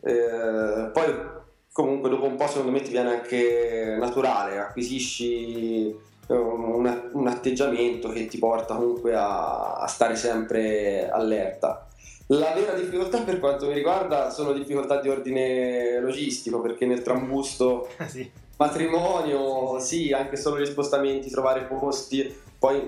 [0.02, 1.14] Poi
[1.72, 5.96] comunque dopo un po' secondo me ti viene anche naturale, acquisisci
[6.28, 11.86] un, un atteggiamento che ti porta comunque a, a stare sempre allerta.
[12.28, 17.88] La vera difficoltà per quanto mi riguarda sono difficoltà di ordine logistico perché nel trambusto
[17.98, 18.30] ah, sì.
[18.56, 22.80] matrimonio, sì, anche solo gli spostamenti, trovare posti, poi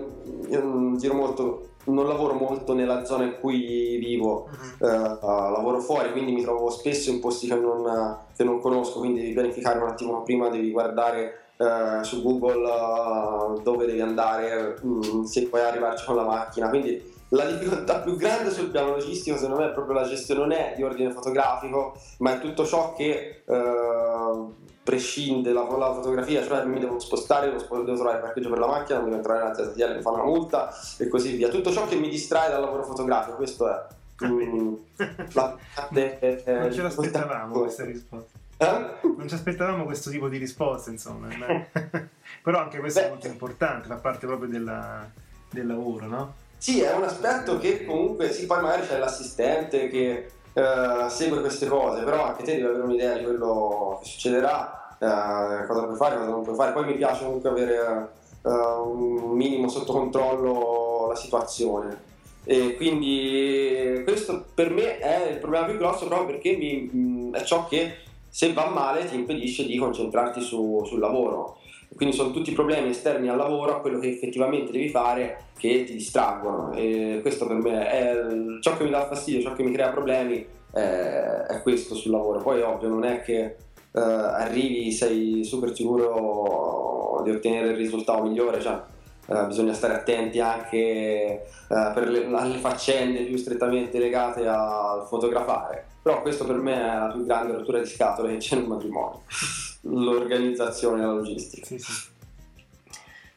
[0.48, 4.86] io non giro molto, non lavoro molto nella zona in cui vivo, uh-huh.
[4.86, 9.20] uh, lavoro fuori, quindi mi trovo spesso in posti che non, che non conosco, quindi
[9.20, 15.22] devi pianificare un attimo prima, devi guardare Uh, su Google uh, dove devi andare, um,
[15.22, 16.68] se puoi arrivarci con la macchina.
[16.68, 20.52] Quindi la difficoltà più grande sul piano logistico, secondo me, è proprio la gestione non
[20.52, 24.52] è di ordine fotografico, ma è tutto ciò che uh,
[24.84, 29.00] prescinde la, la, fotografia, cioè mi devo spostare, devo, trovare il parcheggio per la macchina,
[29.00, 31.48] devo entrare nella ZTL, mi fanno una multa e così via.
[31.48, 33.86] Tutto ciò che mi distrae dal lavoro fotografico, questo è.
[34.24, 34.74] Mm,
[35.32, 35.56] la,
[35.92, 38.38] eh, non ce l'aspettavamo questa risposta.
[38.56, 38.86] Eh?
[39.16, 41.28] Non ci aspettavamo questo tipo di risposta, insomma.
[42.42, 45.08] Però anche questo Beh, è molto importante, fa parte proprio della,
[45.50, 46.34] del lavoro, no?
[46.56, 51.66] Sì, è un aspetto che comunque, sì, poi magari c'è l'assistente che uh, segue queste
[51.66, 56.16] cose, però anche te devi avere un'idea di quello che succederà, uh, cosa puoi fare,
[56.16, 56.72] cosa non puoi fare.
[56.72, 58.08] Poi mi piace comunque avere
[58.42, 62.12] uh, un minimo sotto controllo la situazione.
[62.44, 67.66] E quindi questo per me è il problema più grosso proprio perché mi, è ciò
[67.66, 67.96] che
[68.34, 71.58] se va male ti impedisce di concentrarti su, sul lavoro.
[71.94, 75.92] Quindi sono tutti problemi esterni al lavoro, a quello che effettivamente devi fare, che ti
[75.92, 76.72] distraggono.
[76.72, 78.16] E questo per me è
[78.60, 82.42] ciò che mi dà fastidio, ciò che mi crea problemi, è, è questo sul lavoro.
[82.42, 83.54] Poi ovvio non è che
[83.92, 88.80] uh, arrivi, sei super sicuro di ottenere il risultato migliore, cioè
[89.26, 95.86] Uh, bisogna stare attenti anche uh, le, alle faccende più strettamente legate al fotografare.
[96.02, 99.22] Però questo per me è la più grande rottura di scatole che c'è nel matrimonio,
[99.82, 101.66] l'organizzazione e la logistica.
[101.66, 102.12] Sì, sì.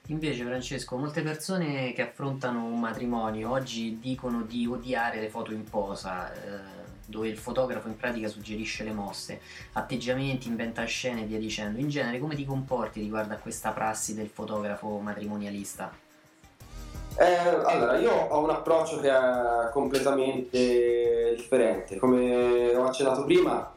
[0.10, 5.66] Invece Francesco, molte persone che affrontano un matrimonio oggi dicono di odiare le foto in
[5.66, 6.77] posa, eh,
[7.08, 9.42] dove il fotografo in pratica suggerisce le mosse,
[9.74, 11.80] atteggiamenti, inventa scene e via dicendo.
[11.80, 15.92] In genere come ti comporti riguardo a questa prassi del fotografo matrimonialista?
[17.20, 17.36] Eh,
[17.66, 21.98] allora, io ho un approccio che è completamente differente.
[21.98, 23.74] Come ho accennato prima,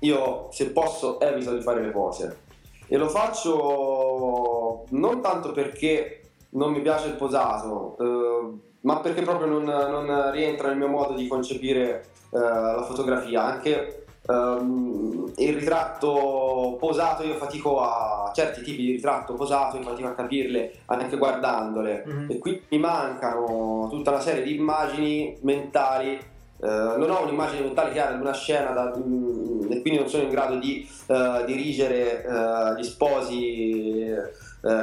[0.00, 2.38] io se posso evito di fare le pose
[2.86, 9.46] e lo faccio non tanto perché non mi piace il posato, eh, ma perché proprio
[9.46, 13.44] non, non, rientra nel mio modo di concepire eh, la fotografia.
[13.44, 20.06] Anche Um, il ritratto posato io fatico a certi tipi di ritratto posato io fatico
[20.06, 22.30] a capirle anche guardandole mm-hmm.
[22.30, 26.20] e qui mi mancano tutta una serie di immagini mentali
[26.58, 30.22] uh, non ho un'immagine mentale chiara di una scena da, um, e quindi non sono
[30.22, 34.14] in grado di uh, dirigere uh, gli sposi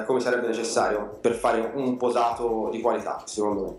[0.06, 3.78] come sarebbe necessario per fare un posato di qualità secondo me.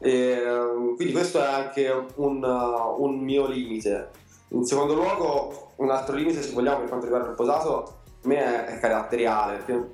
[0.00, 4.10] E, ehm, quindi questo è anche un, un mio limite.
[4.50, 8.66] In secondo luogo, un altro limite, se vogliamo, per quanto riguarda il posato, per me
[8.66, 9.90] è, caratteriale, perché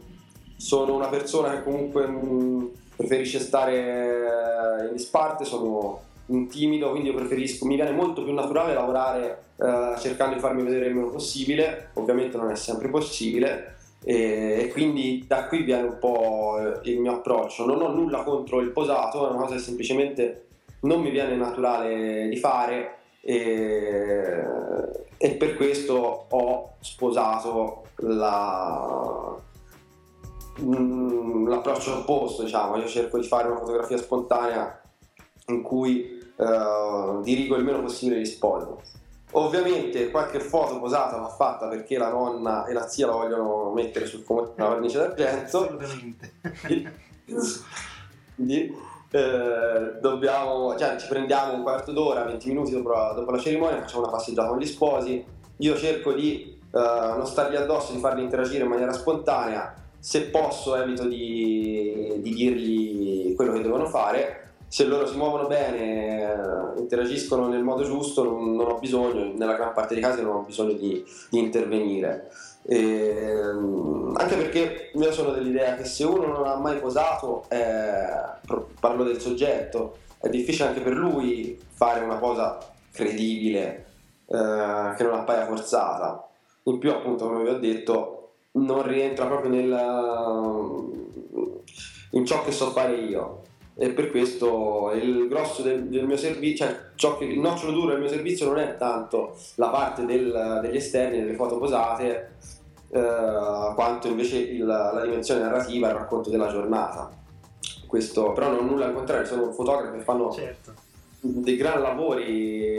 [0.56, 7.14] sono una persona che comunque mm, preferisce stare in disparte, sono un timido, quindi io
[7.14, 11.90] preferisco, mi viene molto più naturale lavorare eh, cercando di farmi vedere il meno possibile,
[11.94, 17.14] ovviamente non è sempre possibile, e, quindi da qui viene un po' eh, il mio
[17.14, 17.64] approccio.
[17.64, 20.46] Non ho nulla contro il posato, è una cosa che semplicemente
[20.80, 24.44] non mi viene naturale di fare e,
[25.16, 29.34] e per questo ho sposato la,
[30.60, 32.76] mm, l'approccio opposto, diciamo.
[32.76, 34.82] Io cerco di fare una fotografia spontanea
[35.46, 39.02] in cui uh, dirigo il meno possibile gli sposi.
[39.36, 44.06] Ovviamente qualche foto posata va fatta perché la nonna e la zia la vogliono mettere
[44.06, 45.58] sul comune una vernice d'argento.
[45.58, 46.32] Assolutamente.
[48.36, 48.76] Quindi
[49.10, 53.80] eh, dobbiamo, cioè, ci prendiamo un quarto d'ora, 20 minuti dopo la, dopo la, cerimonia,
[53.80, 55.24] facciamo una passeggiata con gli sposi.
[55.58, 59.74] Io cerco di eh, non stargli addosso, di farli interagire in maniera spontanea.
[59.98, 64.43] Se posso evito di, di dirgli quello che devono fare
[64.74, 69.72] se loro si muovono bene, interagiscono nel modo giusto, non, non ho bisogno, nella gran
[69.72, 71.00] parte dei casi non ho bisogno di,
[71.30, 72.28] di intervenire.
[72.64, 73.38] E,
[74.14, 77.62] anche perché io sono dell'idea che se uno non ha mai posato, eh,
[78.80, 82.58] parlo del soggetto, è difficile anche per lui fare una cosa
[82.90, 83.86] credibile
[84.26, 86.28] eh, che non appaia forzata.
[86.64, 89.70] In più, appunto, come vi ho detto, non rientra proprio nel,
[92.10, 96.64] in ciò che so fare io e per questo il grosso del, del mio servizio,
[96.64, 100.60] cioè ciò che, il nocciolo duro del mio servizio non è tanto la parte del,
[100.62, 102.36] degli esterni, delle foto posate,
[102.90, 107.10] eh, quanto invece il, la dimensione narrativa, il racconto della giornata.
[107.86, 110.72] Questo, però non nulla al contrario, sono fotografi che fanno certo.
[111.20, 112.72] dei gran lavori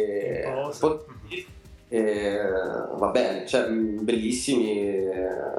[1.88, 2.42] e,
[2.98, 4.92] va bene, cioè, bellissimi,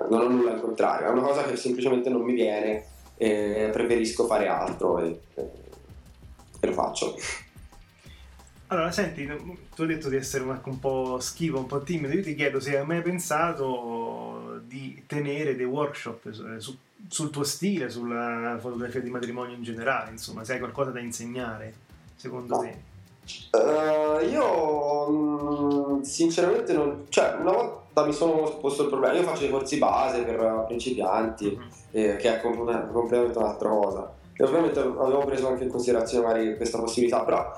[0.09, 2.85] non ho nulla al contrario, è una cosa che semplicemente non mi viene
[3.17, 7.17] e preferisco fare altro e, e lo faccio.
[8.69, 9.25] Allora, senti,
[9.75, 12.13] tu hai detto di essere un po' schivo, un po' timido.
[12.13, 16.77] Io ti chiedo se hai mai pensato di tenere dei workshop su,
[17.09, 21.75] sul tuo stile, sulla fotografia di matrimonio in generale, insomma, se hai qualcosa da insegnare,
[22.17, 22.61] secondo no.
[22.63, 22.95] te.
[23.53, 29.41] Uh, io mm, sinceramente non, cioè una volta mi sono posto il problema, io faccio
[29.41, 31.69] dei corsi base per principianti, mm-hmm.
[31.93, 34.13] eh, che è completamente un'altra cosa.
[34.39, 37.51] E ovviamente avevo preso anche in considerazione magari questa possibilità, però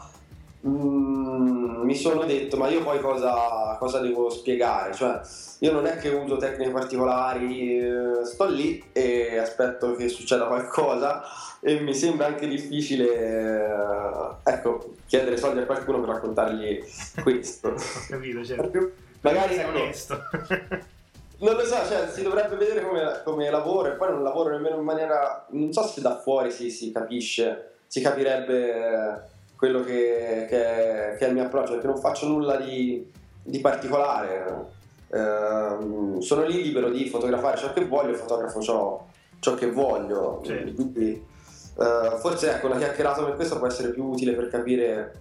[0.65, 4.95] mm, mi sono detto ma io poi cosa, cosa, devo spiegare?
[4.95, 5.21] Cioè
[5.61, 11.23] io non è che uso tecniche particolari, eh, sto lì e aspetto che succeda qualcosa
[11.61, 16.79] e mi sembra anche difficile eh, ecco, chiedere soldi a qualcuno per raccontargli
[17.25, 17.71] questo.
[17.71, 17.75] Ho
[18.09, 19.07] capito, certo.
[19.21, 20.17] Magari è onesto.
[21.39, 24.77] non lo so, cioè, si dovrebbe vedere come, come, lavoro e poi non lavoro nemmeno
[24.77, 25.47] in maniera...
[25.51, 29.23] non so se da fuori si, si capisce, si capirebbe
[29.57, 33.11] quello che, che, è, che, è, il mio approccio, perché non faccio nulla di,
[33.43, 34.77] di particolare.
[35.11, 39.07] Eh, sono lì libero di fotografare ciò che voglio, fotografo ciò,
[39.41, 40.43] ciò che voglio.
[40.45, 40.73] Certo.
[40.75, 41.37] Quindi,
[41.79, 45.13] Uh, forse ecco, una chiacchierata come questa può essere più utile per capire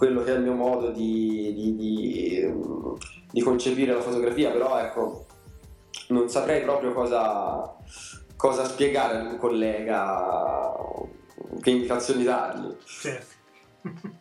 [0.00, 2.96] quello che è il mio modo di, di, di, um,
[3.30, 5.26] di, concepire la fotografia, però ecco,
[6.08, 7.76] non saprei proprio cosa,
[8.34, 10.74] cosa spiegare ad un collega,
[11.60, 12.74] che indicazioni dargli.
[12.82, 13.34] Certo.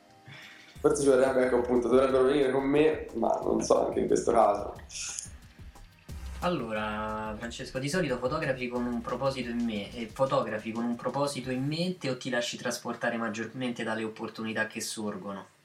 [0.82, 4.34] Forse ci vorrebbe ecco appunto, dovrebbero venire con me, ma non so anche in questo
[4.34, 4.74] caso.
[6.42, 11.52] Allora, Francesco, di solito fotografi con un proposito in me e fotografi con un proposito
[11.52, 15.58] in mente o ti lasci trasportare maggiormente dalle opportunità che sorgono?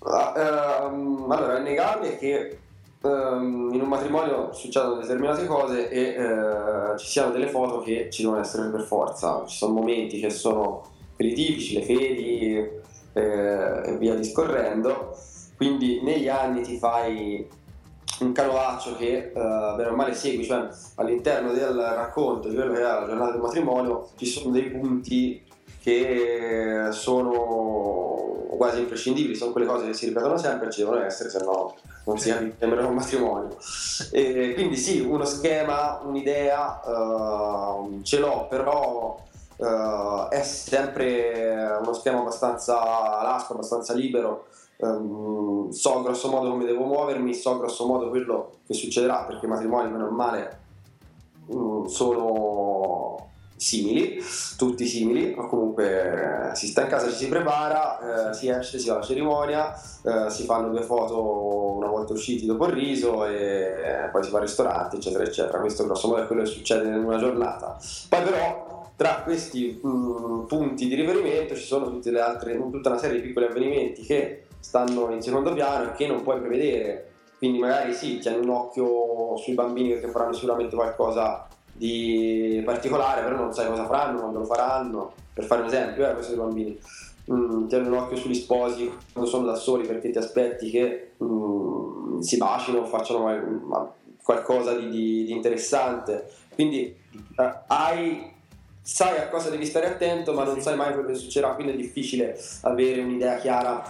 [0.00, 2.58] Uh, allora, è innegabile che
[3.02, 8.22] um, in un matrimonio succedono determinate cose e uh, ci siano delle foto che ci
[8.22, 9.44] devono essere per forza.
[9.46, 10.84] Ci sono momenti che sono
[11.16, 12.56] critici, le fedi
[13.12, 15.16] eh, e via discorrendo.
[15.56, 17.44] Quindi negli anni ti fai
[18.20, 22.78] un canovaccio che uh, bene o male segui, cioè all'interno del racconto di quello che
[22.78, 25.42] è la giornata del matrimonio ci sono dei punti
[25.80, 31.30] che sono quasi imprescindibili, sono quelle cose che si ripetono sempre e ci devono essere,
[31.30, 33.56] se no non si capisce nemmeno un matrimonio.
[34.10, 39.18] E quindi sì, uno schema, un'idea uh, ce l'ho, però
[39.56, 42.74] uh, è sempre uno schema abbastanza
[43.22, 44.46] lasco, abbastanza libero
[44.78, 49.48] um, so grosso modo come devo muovermi, so grosso modo quello che succederà perché i
[49.48, 50.58] matrimoni meno male
[51.46, 53.27] um, sono
[53.58, 54.22] simili,
[54.56, 58.78] tutti simili, ma comunque eh, si sta in casa, ci si prepara, eh, si esce,
[58.78, 63.26] si va alla cerimonia, eh, si fanno due foto una volta usciti dopo il riso
[63.26, 65.58] e eh, poi si va al ristorante, eccetera, eccetera.
[65.58, 67.76] Questo grosso modo è quello che succede in una giornata.
[68.08, 72.90] Poi però tra questi mh, mm, punti di riferimento ci sono tutte le altre, tutta
[72.90, 77.10] una serie di piccoli avvenimenti che stanno in secondo piano e che non puoi prevedere.
[77.38, 81.46] quindi magari sì, tieni un occhio sui bambini perché faranno sicuramente qualcosa
[81.78, 86.12] di particolare, però non sai cosa faranno, quando lo faranno, per fare un esempio, eh,
[86.12, 86.78] questo dei bambini.
[87.30, 92.20] Mm, tieni un occhio sugli sposi quando sono da soli perché ti aspetti che mm,
[92.20, 96.30] si bacino o facciano qualcosa di, di, di interessante.
[96.54, 98.36] Quindi eh, hai
[98.82, 101.76] sai a cosa devi stare attento, ma non sai mai quello che succederà, quindi è
[101.76, 103.84] difficile avere un'idea chiara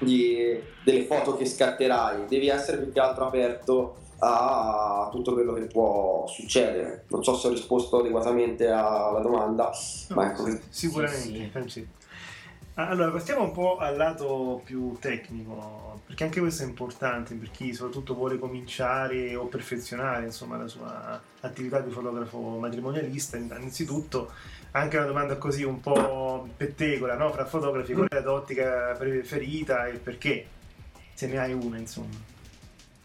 [0.00, 2.24] di, delle foto che scatterai.
[2.26, 7.04] Devi essere più che altro aperto a tutto quello che può succedere.
[7.08, 9.70] Non so se ho risposto adeguatamente alla domanda,
[10.08, 10.48] no, ma ecco.
[10.68, 11.88] Sicuramente, sì, sì.
[12.74, 17.74] Allora, passiamo un po' al lato più tecnico, perché anche questo è importante per chi
[17.74, 23.36] soprattutto vuole cominciare o perfezionare insomma, la sua attività di fotografo matrimonialista.
[23.36, 24.30] Innanzitutto,
[24.70, 27.32] anche una domanda così un po' pettegola, no?
[27.32, 30.46] fra fotografi, qual è la tua ottica preferita e perché?
[31.12, 32.30] Se ne hai una, insomma.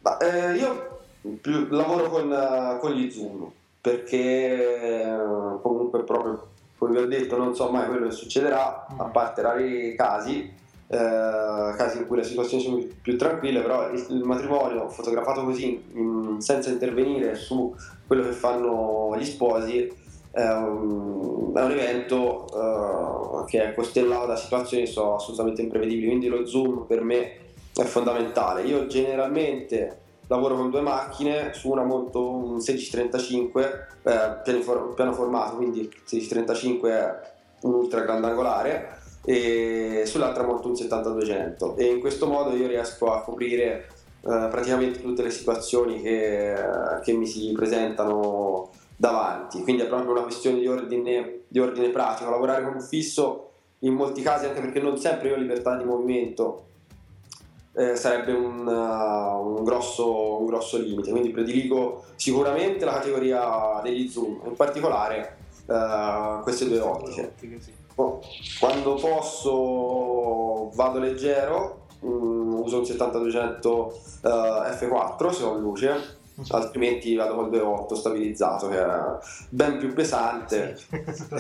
[0.02, 0.97] Ma, eh, io
[1.42, 3.50] più, lavoro con, con, gli zoom,
[3.82, 5.18] perché eh,
[5.62, 6.48] comunque proprio
[6.78, 9.12] come vi ho detto non so mai quello che succederà, a mm.
[9.12, 10.42] parte rari casi,
[10.88, 15.84] eh, casi in cui le situazioni sono più tranquille, però il, il matrimonio fotografato così,
[15.94, 17.74] in, senza intervenire su
[18.06, 24.36] quello che fanno gli sposi, è un, è un evento uh, che è costellato da
[24.36, 27.32] situazioni che sono assolutamente imprevedibili, quindi lo zoom per me
[27.76, 28.62] è fondamentale.
[28.64, 35.80] Io generalmente lavoro con due macchine, su una monto un 1635 eh, piano, formato, quindi
[35.80, 37.20] 1635 è
[37.62, 43.22] un ultra grandangolare e sull'altra monto un 7200 e in questo modo io riesco a
[43.22, 43.88] coprire
[44.22, 46.56] eh, praticamente tutte le situazioni che,
[47.04, 52.30] che, mi si presentano davanti, quindi è proprio una questione di ordine, di ordine pratico,
[52.30, 55.84] lavorare con un fisso in molti casi anche perché non sempre io ho libertà di
[55.84, 56.64] movimento
[57.78, 61.12] eh, sarebbe un, uh, un, grosso, un, grosso, limite.
[61.12, 67.34] Quindi prediligo sicuramente la categoria degli zoom, in particolare uh, queste due ottiche.
[67.96, 68.20] Oh,
[68.60, 76.18] quando posso vado leggero, um, uso un 7200 uh, F4 se ho luce,
[76.50, 79.18] altrimenti vado col 2.8 stabilizzato che è
[79.50, 80.78] ben più pesante.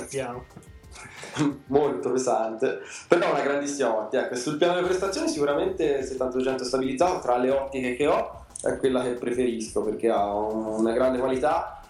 [0.07, 0.23] Sì,
[1.67, 4.25] molto pesante, però una grandissima ottica.
[4.25, 9.03] Ecco, sul piano delle prestazioni sicuramente 7200 stabilizzato tra le ottiche che ho è quella
[9.03, 11.81] che preferisco perché ha una grande qualità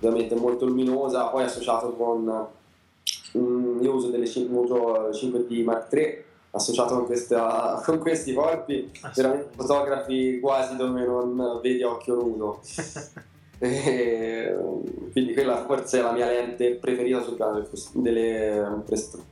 [0.00, 2.46] ovviamente molto luminosa, poi associato con
[3.32, 10.38] um, io uso delle 5D Mark III associato con, questa, con questi corpi, veramente fotografi
[10.40, 12.60] quasi dove non vedi a occhio nudo.
[13.60, 14.56] E,
[15.12, 18.82] quindi quella forse è la mia lente preferita sul piano delle,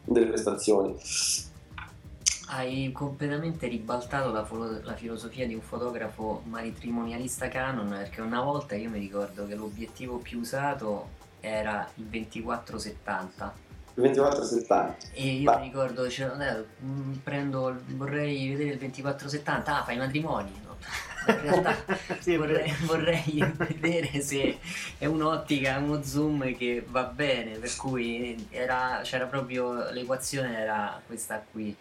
[0.04, 0.94] delle prestazioni.
[2.50, 8.74] Hai completamente ribaltato la, fo- la, filosofia di un fotografo matrimonialista Canon perché una volta
[8.74, 15.58] io mi ricordo che l'obiettivo più usato era il 2470 2470 e io Ma...
[15.58, 16.30] mi ricordo cioè,
[16.84, 20.52] mm, prendo, vorrei vedere il 2470 ah fai matrimoni.
[20.64, 20.76] No?
[21.32, 21.76] in realtà
[22.20, 23.54] sì, vorrei, vorrei.
[23.56, 24.58] vedere se
[24.98, 31.42] è un'ottica uno zoom che va bene per cui era, c'era proprio l'equazione era questa
[31.50, 31.74] qui.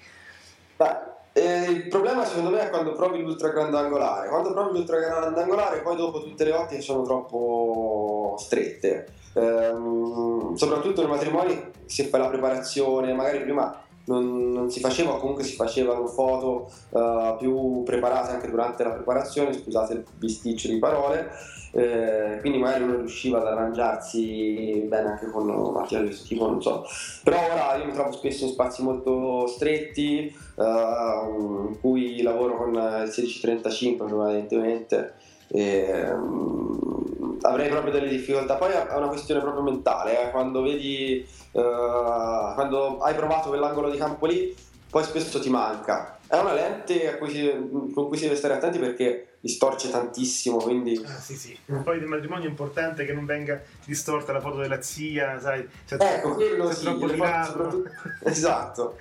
[0.75, 0.95] Beh,
[1.33, 5.95] eh, il problema secondo me è quando provi l'ultra grandangolare quando provi l'ultra grandangolare poi
[5.95, 9.07] dopo tutte le ottiche sono troppo strette.
[9.33, 15.43] Ehm, soprattutto nei matrimoni se fai la preparazione, magari prima non, non, si faceva comunque
[15.43, 21.30] si facevano foto uh, più preparate anche durante la preparazione, scusate il bisticcio di parole,
[21.72, 26.86] eh, quindi magari uno riusciva ad arrangiarsi bene anche con di questo tipo, non so.
[27.24, 32.70] Però ora io mi trovo spesso in spazi molto stretti, uh, in cui lavoro con
[32.70, 35.14] il 1635 prevalentemente
[35.47, 38.55] e, um, avrei proprio delle difficoltà.
[38.55, 40.31] Poi è una questione proprio mentale, eh?
[40.31, 44.55] quando vedi, uh, quando hai provato quell'angolo di campo lì,
[44.89, 46.17] poi spesso ti manca.
[46.27, 51.01] È una lente cui si, con cui si deve stare attenti perché distorce tantissimo, quindi...
[51.05, 51.57] Ah, sì, sì.
[51.65, 55.65] Poi del matrimonio è importante che non venga distorta la foto della zia, sai?
[55.86, 57.83] Cioè, ecco, quello sì, troppo soprattutto...
[58.28, 58.97] Esatto,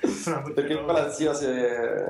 [0.55, 1.47] perché poi la zia si,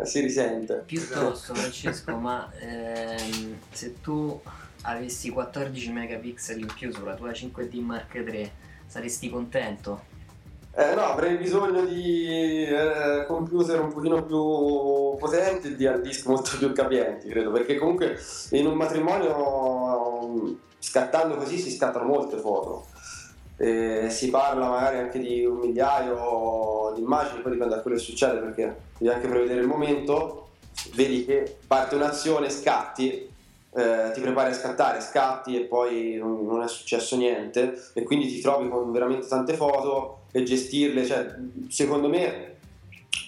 [0.05, 0.83] si risente.
[0.85, 4.39] Piuttosto, Francesco, ma ehm, se tu
[4.83, 8.51] avessi 14 megapixel in più sulla tua 5D Mark III,
[8.87, 10.15] saresti contento?
[10.79, 16.27] Eh, no, avrei bisogno di eh, computer un pochino più potenti e di hard disk
[16.27, 18.19] molto più capienti, credo, perché comunque
[18.51, 22.85] in un matrimonio scattando così si scattano molte foto.
[23.57, 28.03] E si parla magari anche di un migliaio di immagini, poi dipende da quello che
[28.03, 30.49] succede perché devi anche prevedere il momento
[30.95, 33.33] vedi che parte un'azione, scatti,
[33.77, 38.27] eh, ti prepari a scattare, scatti e poi non, non, è successo niente e quindi
[38.27, 41.35] ti trovi con veramente tante foto e gestirle, cioè,
[41.69, 42.57] secondo me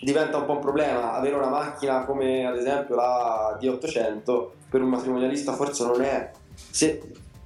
[0.03, 4.91] diventa un po' un problema avere una macchina come ad esempio la D800 per un
[4.91, 7.01] matrimonialista forse non è se,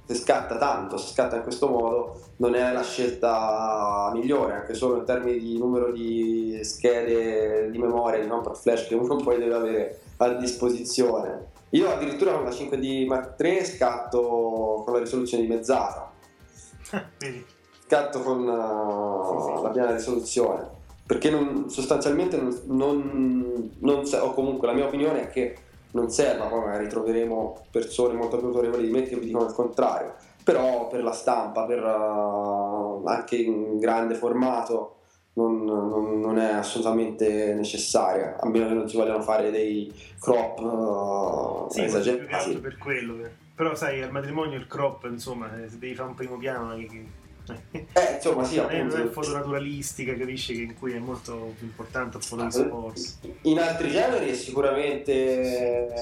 [0.05, 4.97] se scatta tanto, se scatta in questo modo non è la scelta migliore anche solo
[4.97, 9.39] in termini di numero di schede di memoria di non per flash che uno poi
[9.39, 11.51] deve avere a disposizione.
[11.69, 16.11] Io addirittura con la 5D Mark III scatto con la risoluzione dimezzata
[17.85, 20.81] scatto con uh, la piena risoluzione.
[21.05, 25.57] Perché non, sostanzialmente non, non, non, o comunque la mia opinione è che
[25.91, 29.53] non serva, poi magari troveremo persone molto più autorevoli di me che vi dicono il
[29.53, 34.95] contrario, però per la stampa, per, uh, anche in grande formato,
[35.33, 40.59] non, non, non, è assolutamente necessaria, a meno che non si vogliano fare dei crop
[40.59, 42.57] uh, sì, esagerati.
[42.57, 43.15] per quello,
[43.53, 46.75] però sai, al matrimonio il crop, insomma, se devi fare un primo piano...
[46.75, 47.21] Che
[47.71, 51.53] eh, insomma, sì, non è, non è foto naturalistica, capisci che in cui è molto
[51.57, 53.17] più importante il foto di sport.
[53.41, 55.93] In altri generi è sicuramente,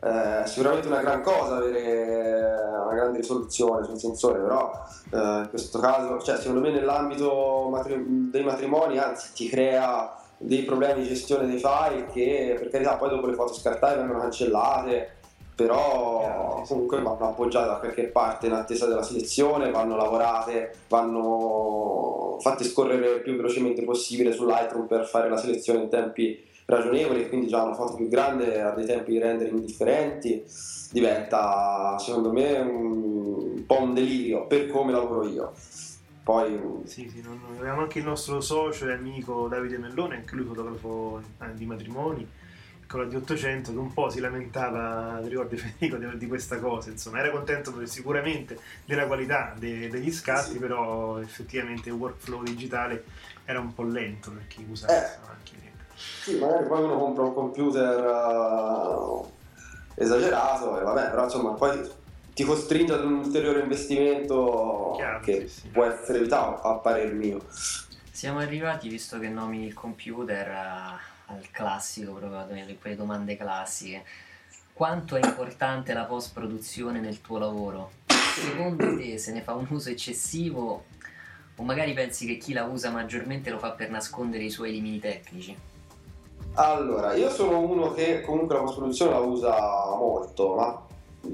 [0.00, 4.70] eh, sicuramente una gran cosa avere una grande risoluzione sul sensore, però
[5.10, 10.62] eh, in questo caso, cioè, secondo me nell'ambito matri- dei matrimoni, anzi, ti crea dei
[10.64, 15.22] problemi di gestione dei file che per carità poi dopo le foto scartate vengono cancellate
[15.54, 22.64] però comunque vanno appoggiate da qualche parte in attesa della selezione, vanno lavorate, vanno fatte
[22.64, 27.28] scorrere il più velocemente possibile su Lightroom per fare la selezione in tempi ragionevoli e
[27.28, 30.42] quindi già una foto più grande a dei tempi di rendering differenti
[30.90, 35.52] diventa secondo me un, po' un delirio per come lavoro io.
[36.24, 36.58] Poi...
[36.84, 41.20] Sì, sì, non, avevamo anche il nostro socio e amico Davide Mellone, anche lui fotografo
[41.42, 42.26] eh, di matrimoni
[42.94, 46.60] con la di 800 che un po' si lamentava, ti ricordi Federico, di, di questa
[46.60, 50.58] cosa, insomma era contento sicuramente della qualità de, degli scatti, sì.
[50.58, 53.04] però effettivamente il workflow digitale
[53.44, 55.62] era un po' lento per chi usa eh, macchina.
[55.96, 59.32] Sì, magari poi uno compra un computer uh,
[59.96, 61.90] esagerato e vabbè, però insomma poi
[62.32, 65.68] ti costringe ad un ulteriore investimento Chiaro, che sì, sì.
[65.68, 67.44] può essere evitato a parer mio.
[68.12, 72.46] Siamo arrivati, visto che nomini il computer, a al classico, proprio
[72.80, 74.04] quelle domande classiche.
[74.72, 77.92] Quanto è importante la post-produzione nel tuo lavoro?
[78.06, 80.84] Secondo te se ne fa un uso eccessivo
[81.56, 84.98] o magari pensi che chi la usa maggiormente lo fa per nascondere i suoi limiti
[84.98, 85.56] tecnici?
[86.54, 90.86] Allora, io sono uno che comunque la post-produzione la usa molto, ma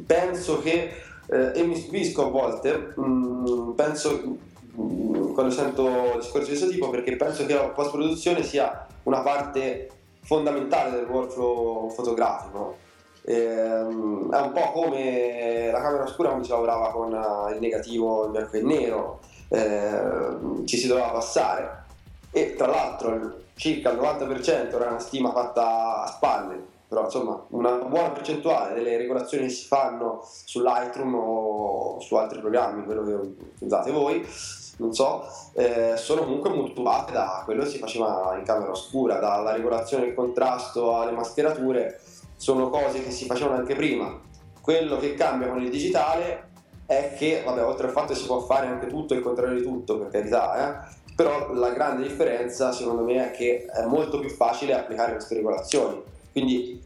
[0.06, 0.92] penso che,
[1.26, 4.38] eh, e mi stupisco a volte, mh, mm, penso
[4.74, 9.20] mh, mm, quando sento discorsi di questo tipo, perché penso che la post-produzione sia una
[9.20, 9.88] parte
[10.22, 12.76] fondamentale del workflow fotografico.
[13.22, 18.26] Ehm, è un po' come la camera oscura quando si lavorava con eh, il negativo
[18.26, 21.84] in bianco e nero, ehm, ci si doveva passare.
[22.30, 27.72] E tra l'altro circa il 90% era una stima fatta a spalle, però insomma una
[27.72, 33.64] buona percentuale delle regolazioni che si fanno su Lightroom o su altri programmi, quello che
[33.64, 34.26] usate voi,
[34.80, 39.52] non so, eh, sono comunque mutuate da quello che si faceva in camera oscura, dalla
[39.52, 42.00] regolazione del contrasto alle mascherature,
[42.36, 44.18] sono cose che si facevano anche prima.
[44.60, 46.48] Quello che cambia con il digitale
[46.86, 49.62] è che, vabbè, oltre al fatto che si può fare anche tutto il contrario di
[49.62, 54.30] tutto, per carità, eh, però la grande differenza secondo me è che è molto più
[54.30, 56.02] facile applicare queste regolazioni.
[56.32, 56.82] Quindi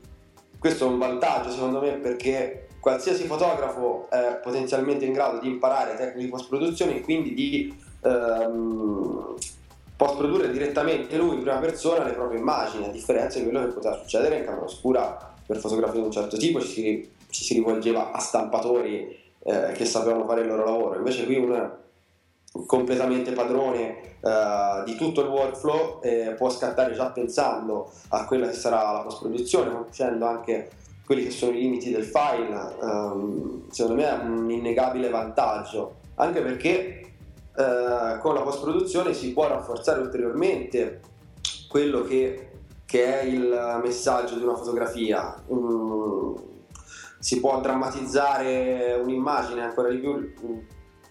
[0.58, 5.94] questo è un vantaggio secondo me perché qualsiasi fotografo è potenzialmente in grado di imparare
[5.94, 7.74] tecniche di post-produzione e quindi di
[8.04, 9.34] ehm,
[9.96, 13.72] post produrre direttamente lui in prima persona le proprie immagini, a differenza di quello che
[13.72, 17.54] poteva succedere in camera oscura per fotografie di un certo tipo, ci si, ci si
[17.54, 21.70] rivolgeva a stampatori eh, che sapevano fare il loro lavoro, invece qui un
[22.66, 28.54] completamente padrone eh, di tutto il workflow eh, può scattare già pensando a quella che
[28.54, 30.70] sarà la post produzione, conoscendo anche
[31.04, 36.40] quelli che sono i limiti del file, ehm, secondo me è un innegabile vantaggio, anche
[36.40, 37.13] perché
[37.56, 41.00] eh, con la post produzione si può rafforzare ulteriormente
[41.68, 42.50] quello che,
[42.84, 45.42] che, è il messaggio di una fotografia.
[45.46, 46.34] Um,
[47.18, 50.34] si può drammatizzare un'immagine ancora di più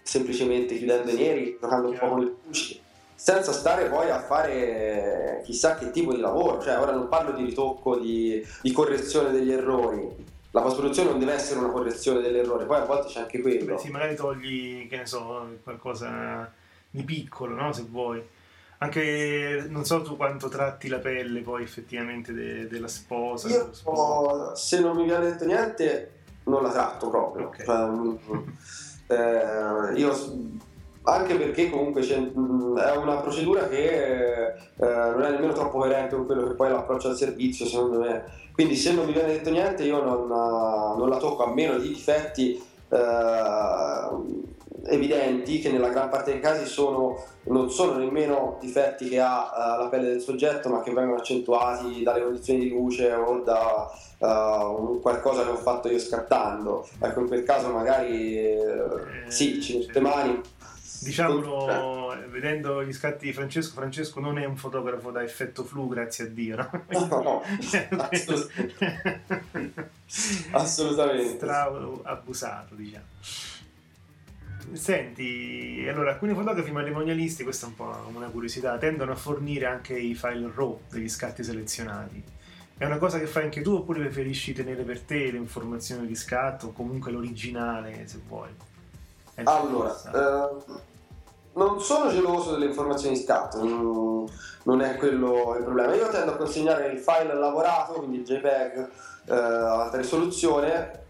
[0.02, 2.80] semplicemente chiudendo i neri, giocando un po' con le luci,
[3.14, 6.60] senza stare poi a fare chissà che tipo di lavoro.
[6.60, 10.08] Cioè, ora non parlo di ritocco, di, di correzione degli errori,
[10.54, 13.74] la post-produzione non deve essere una correzione dell'errore, poi a volte c'è anche quello.
[13.74, 16.48] Beh, sì, magari togli, che ne so, qualcosa
[16.88, 17.72] di piccolo, no?
[17.72, 18.22] Se vuoi.
[18.78, 23.48] Anche non so tu quanto tratti la pelle poi effettivamente de- della sposa.
[23.48, 24.54] Io, sposa.
[24.54, 26.12] se non mi viene detto niente,
[26.44, 27.48] non la tratto proprio.
[27.48, 27.66] Okay.
[27.66, 28.38] Cioè,
[29.08, 30.12] eh, io,
[31.02, 36.46] anche perché comunque è una procedura che eh, non è nemmeno troppo coerente con quello
[36.46, 38.42] che poi l'approccio al servizio, secondo me.
[38.54, 41.88] Quindi se non mi viene detto niente, io non, non la tocco a meno di
[41.88, 42.62] difetti.
[42.88, 44.52] Eh,
[44.86, 49.82] evidenti che nella gran parte dei casi sono, non sono nemmeno difetti che ha uh,
[49.82, 55.00] la pelle del soggetto ma che vengono accentuati dalle condizioni di luce o da uh,
[55.00, 58.58] qualcosa che ho fatto io scattando ecco in quel caso magari eh,
[59.28, 60.40] sì ci mette mani
[61.04, 62.26] diciamolo eh.
[62.28, 66.28] vedendo gli scatti di Francesco Francesco non è un fotografo da effetto flu grazie a
[66.28, 66.70] Dio no?
[67.08, 67.42] no, no
[70.52, 71.70] assolutamente stra
[72.02, 73.04] abusato diciamo
[74.72, 79.96] Senti, allora alcuni fotografi matrimonialisti, questa è un po' una curiosità, tendono a fornire anche
[79.96, 82.22] i file RAW degli scatti selezionati.
[82.76, 86.16] È una cosa che fai anche tu oppure preferisci tenere per te le informazioni di
[86.16, 88.50] scatto o comunque l'originale se vuoi?
[89.44, 90.64] allora, eh,
[91.54, 93.26] non sono geloso delle informazioni di
[93.62, 94.26] non,
[94.64, 95.94] non, è quello il problema.
[95.94, 98.88] Io tendo a consegnare il file lavorato, quindi il JPEG
[99.26, 101.02] eh, alta risoluzione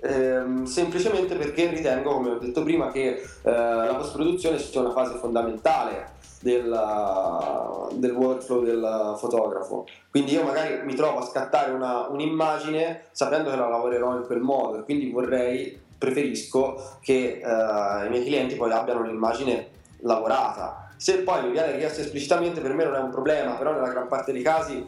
[0.00, 5.14] ehm, semplicemente perché ritengo, come ho detto prima, che eh, la post-produzione sia una fase
[5.18, 9.86] fondamentale del, del, workflow del fotografo.
[10.10, 14.40] Quindi io magari mi trovo a scattare una, un'immagine sapendo che la lavorerò in quel
[14.40, 19.72] modo e quindi vorrei, preferisco che eh, i miei clienti poi abbiano l'immagine
[20.04, 20.88] lavorata.
[20.96, 24.08] Se poi mi viene richiesto esplicitamente per me non è un problema, però nella gran
[24.08, 24.86] parte dei casi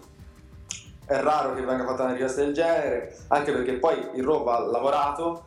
[1.07, 4.59] è raro che venga fatta una richiesta del genere, anche perché poi il RAW va
[4.61, 5.45] lavorato,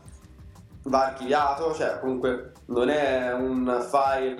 [0.84, 4.38] va archiviato, cioè comunque non è un file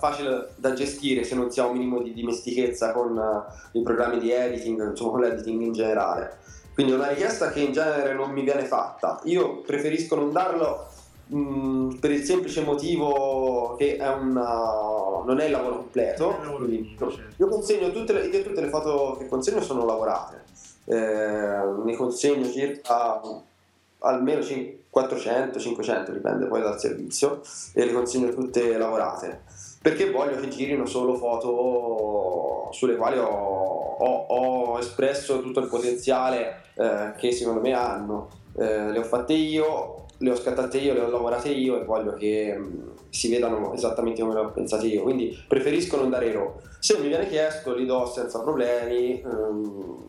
[0.00, 4.18] facile da gestire se non si ha un minimo di dimestichezza con uh, i programmi
[4.18, 6.38] di editing, insomma con l'editing in generale.
[6.74, 9.20] Quindi è una richiesta che in genere non mi viene fatta.
[9.24, 10.86] Io preferisco non darlo
[11.28, 16.36] mh, mm, per il semplice motivo che è una, non è il lavoro completo.
[16.56, 17.20] Quindi, certo.
[17.36, 20.44] Io consegno tutte le, tutte le foto che consegno sono lavorate
[20.84, 23.20] eh, ne consegno circa
[24.00, 27.40] almeno 400-500, dipende poi dal servizio,
[27.74, 29.42] e le consegno tutte lavorate
[29.80, 36.62] perché voglio che girino solo foto sulle quali ho, ho, ho espresso tutto il potenziale
[36.74, 38.28] eh, che secondo me hanno.
[38.56, 42.14] Eh, le ho fatte io, le ho scattate io, le ho lavorate io e voglio
[42.14, 45.02] che mh, mm, si vedano esattamente come le ho pensate io.
[45.02, 46.60] Quindi preferisco non dare RAW.
[46.78, 49.20] Se mi viene chiesto, li do senza problemi.
[49.20, 50.06] Ehm,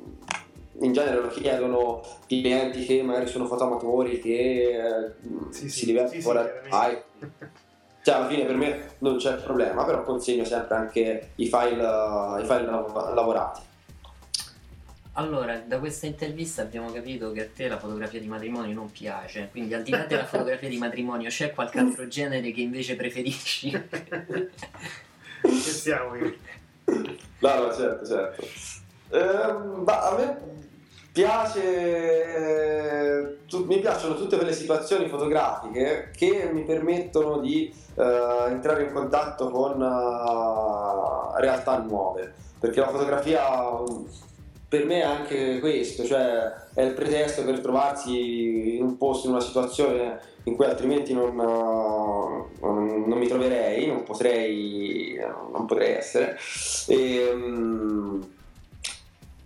[0.81, 5.11] in genere lo chiedono clienti che magari sono fotoamatori che eh,
[5.49, 7.27] sì, si divertono sì, sì,
[8.01, 12.45] cioè alla fine per me non c'è problema però consegno sempre anche i file, i
[12.45, 13.61] file lavorati
[15.19, 19.49] allora, da questa intervista abbiamo capito che a te la fotografia di matrimonio non piace,
[19.51, 23.69] quindi al di là della fotografia di matrimonio c'è qualche altro genere che invece preferisci?
[25.41, 26.33] che siamo io?
[26.85, 28.47] No, no, certo, certo.
[29.11, 30.37] Eh, ma a me
[31.11, 32.29] piace,
[33.47, 38.01] tu, mi piacciono tutte quelle situazioni fotografiche che mi permettono di uh,
[38.47, 43.43] entrare in contatto con uh, realtà nuove, perché la fotografia
[44.69, 49.33] per me è anche questo, cioè è il pretesto per trovarsi in un posto, in
[49.33, 55.19] una situazione in cui altrimenti non, non, non mi troverei, non potrei,
[55.51, 56.37] non potrei essere.
[56.87, 58.27] E, um,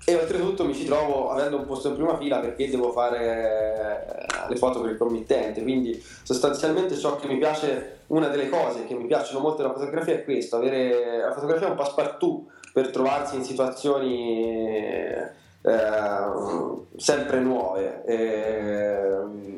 [0.06, 4.50] e oltretutto mi ci trovo avendo un posto in prima fila perché devo fare eh,
[4.50, 8.96] le foto per il committente quindi sostanzialmente ciò che mi piace una delle cose che
[8.96, 13.36] mi piacciono molto della fotografia è questo avere la fotografia è un passepartout per trovarsi
[13.36, 14.50] in situazioni
[15.06, 15.32] eh,
[16.98, 19.54] sempre nuove e,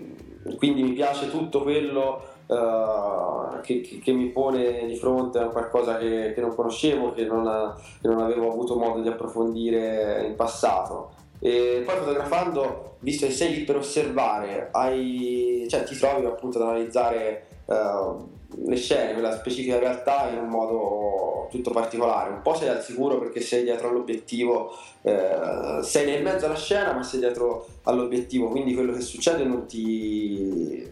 [0.58, 5.98] quindi mi piace tutto quello uh, che, che, che, mi pone di fronte a qualcosa
[5.98, 11.14] che, che non conoscevo, che non, che non, avevo avuto modo di approfondire in passato.
[11.40, 16.70] E poi fotografando, visto che sei lì per osservare, hai, cioè, ti trovi appunto ad
[16.70, 18.30] analizzare uh,
[18.66, 22.32] le scene, quella specifica realtà in un modo tutto particolare.
[22.32, 26.94] Un po' sei al sicuro perché sei dietro all'obiettivo, eh, sei nel mezzo alla scena
[26.94, 30.88] ma sei dietro all'obiettivo, quindi quello che succede non ti,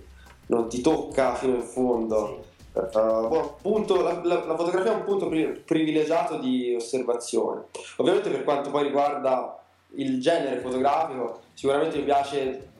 [0.47, 2.45] non ti tocca fino in fondo.
[2.73, 7.65] Uh, punto, la, la, la, fotografia è un punto pri- privilegiato di osservazione.
[7.97, 9.59] Ovviamente per quanto poi riguarda
[9.95, 12.71] il genere fotografico, sicuramente mi piace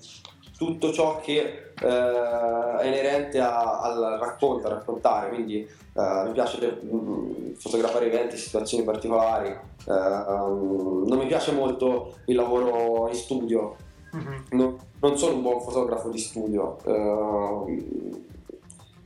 [0.58, 6.80] tutto ciò che eh, è inerente a- al racconto, a raccontare, quindi eh, mi piace
[6.84, 9.58] mm, fotografare eventi, situazioni particolari, eh,
[9.88, 13.76] non mi piace molto il lavoro in studio,
[14.12, 14.44] Mhm.
[14.52, 16.78] non, non sono un buon fotografo di studio.
[16.86, 18.12] eh,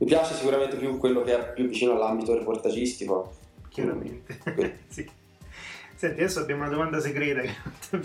[0.00, 3.32] mi piace sicuramente più quello che è più vicino all'ambito reportagistico.
[3.68, 4.38] Chiaramente.
[4.88, 5.08] sì.
[5.98, 7.56] Senti, adesso abbiamo una domanda segreta che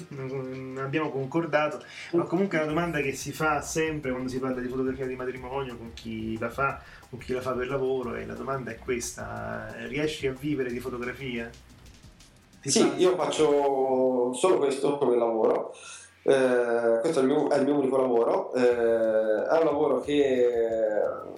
[0.10, 1.80] non abbiamo concordato,
[2.14, 5.15] ma comunque è una domanda che si fa sempre quando si parla di fotografia di
[5.15, 8.80] matrimonio con chi la fa, con chi la fa per lavoro e la domanda è
[8.80, 11.48] questa, riesci a vivere di fotografia?
[12.61, 15.76] Ti Sì, fa- io faccio solo questo come lavoro.
[16.24, 18.56] Eh, questo è il, mio, è il mio unico lavoro.
[18.56, 20.49] Eh, è un lavoro che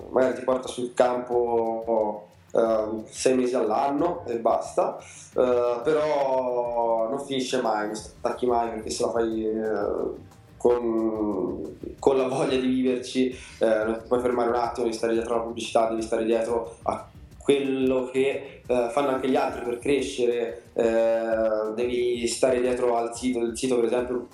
[0.10, 2.25] magari ti porta sul campo
[2.56, 4.98] eh, sei mesi all'anno e basta.
[4.98, 12.18] Eh, però non finisce mai, non stacchi mai perché se la fai eh, con, con
[12.18, 13.30] la voglia di viverci,
[13.60, 16.78] eh, non ti puoi fermare un attimo, devi stare dietro alla pubblicità, devi stare dietro
[16.84, 17.08] a
[17.38, 23.40] quello che eh, fanno anche gli altri per crescere, eh, devi stare dietro al sito,
[23.40, 24.28] il sito per esempio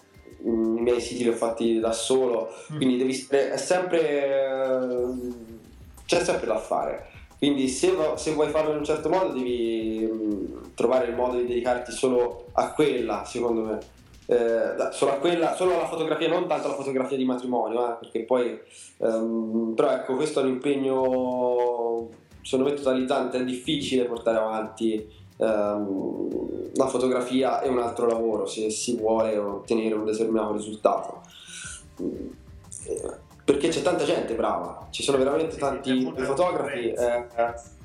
[0.48, 5.04] mm, i miei siti li ho fatti da solo, quindi devi stare, è sempre,
[6.06, 7.11] c'è sempre da fare.
[7.42, 11.48] Quindi se, se vuoi farlo in un certo modo devi mm, trovare il modo di
[11.48, 13.80] dedicarti solo a quella, secondo me.
[14.28, 18.26] Eh, solo a quella, solo alla fotografia, non tanto alla fotografia di matrimonio, eh, perché
[18.26, 18.60] poi
[18.98, 22.10] ehm, però ecco, questo è un impegno
[22.44, 25.04] secondo me totalizzante, è difficile portare avanti
[25.38, 31.22] ehm, la fotografia e un altro lavoro se si vuole ottenere un determinato risultato.
[32.04, 32.28] Mm,
[32.86, 37.28] eh, Perché c'è tanta gente brava, ci sono veramente tanti fotografi, eh,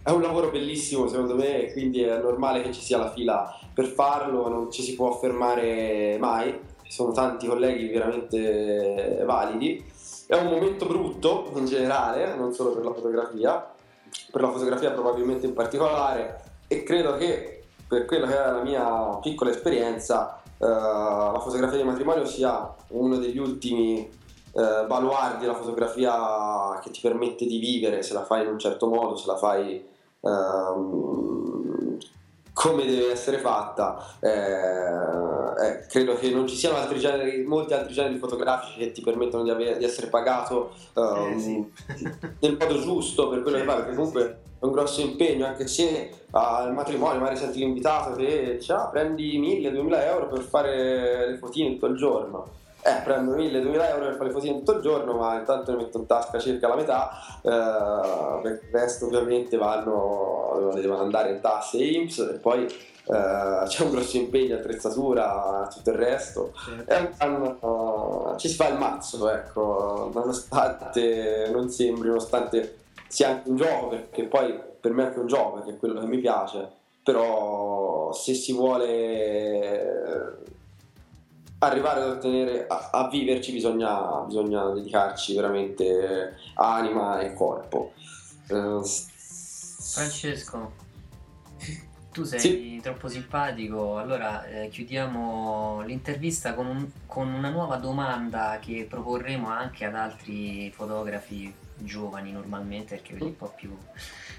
[0.02, 3.58] è un lavoro bellissimo secondo me quindi è normale che ci sia la fila.
[3.74, 9.84] Per farlo, non ci si può fermare mai, ci sono tanti colleghi veramente validi.
[10.26, 13.74] È un momento brutto in generale, non solo per la fotografia,
[14.30, 16.40] per la fotografia probabilmente in particolare.
[16.68, 21.84] E credo che per quella che è la mia piccola esperienza eh, la fotografia di
[21.84, 24.08] matrimonio sia uno degli ultimi
[24.56, 28.88] eh, baluardi della fotografia che ti permette di vivere se la fai in un certo
[28.88, 29.84] modo, se la fai
[30.20, 31.98] ehm,
[32.54, 34.02] come deve essere fatta.
[34.18, 39.02] Eh, eh, credo che non ci siano altri generi, molti altri generi fotografici che ti
[39.02, 41.70] permettono di, avere- di essere pagato ehm,
[42.40, 46.10] nel modo giusto per quello che fai, perché comunque è un grosso impegno, anche se
[46.30, 51.72] al matrimonio magari senti l'invitato che dice ah, prendi 1000-2000 euro per fare le fotine
[51.72, 52.64] tutto il giorno.
[52.86, 55.98] Eh, prendo 1000-2000 euro per fare le fotine tutto il giorno, ma intanto ne metto
[55.98, 57.10] in tasca circa la metà,
[57.42, 63.62] eh, perché il resto ovviamente vanno, devono andare in tasse e IMSS e poi eh,
[63.66, 66.52] c'è un grosso impegno, attrezzatura, tutto il resto.
[66.68, 66.84] Un-
[67.18, 72.76] è un- ci si fa il mazzo, ecco, nonostante non sembri, nonostante
[73.08, 75.98] sia anche un gioco, perché poi per me è anche un gioco, perché è quello
[76.00, 76.68] che mi piace,
[77.02, 80.44] però se si vuole
[81.66, 87.92] arrivare ad ottenere, a, a viverci bisogna, bisogna dedicarci veramente anima e corpo.
[88.82, 90.72] S- Francesco,
[92.12, 98.86] tu sei troppo simpatico, allora eh, chiudiamo l'intervista con, un- con una nuova domanda che
[98.88, 103.76] proporremo anche ad altri fotografi giovani normalmente, perché quelli un po' più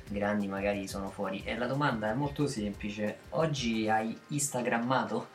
[0.08, 1.44] grandi magari sono fuori.
[1.44, 5.28] E la domanda è molto semplice, oggi hai instagrammato?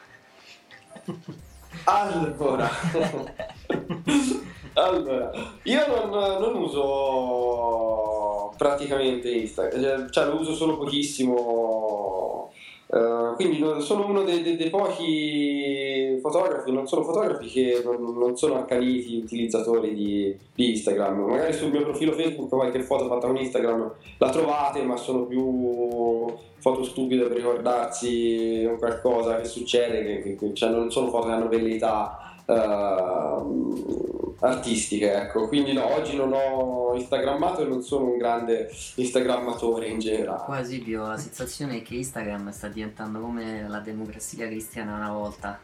[1.85, 2.70] Allora,
[4.74, 5.31] allora,
[5.65, 12.51] io non, non uso praticamente Instagram, cioè lo uso solo pochissimo,
[12.94, 18.56] eh, quindi sono uno dei, dei- dei pochi fotografi, non solo fotografi, che non, sono
[18.56, 21.20] accaniti utilizzatori di, di Instagram.
[21.20, 26.27] Magari sul mio profilo Facebook qualche foto fatta con Instagram la trovate, ma sono più
[26.59, 31.48] foto stupide per ricordarsi qualcosa che succede, che- che- cioè non sono foto che hanno
[31.48, 35.47] velleità ehm, artistiche, ecco.
[35.48, 40.43] Quindi no, oggi non ho instagrammato e non sono un grande instagrammatore in generale.
[40.44, 45.60] Qua Silvio, la sensazione è che Instagram sta diventando come la democrazia cristiana una volta.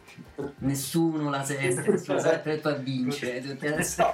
[0.59, 3.41] Nessuno la sente, nessuno sempre e poi vince.
[3.41, 4.07] tutte adesso-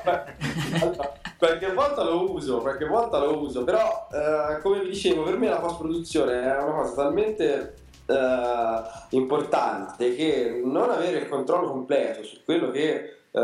[0.80, 5.36] Allora, qualche volta lo uso, qualche volta lo uso, però eh, come vi dicevo, per
[5.36, 7.74] me la post-produzione è una cosa talmente
[8.06, 13.40] eh, importante che non avere il controllo completo su quello che eh,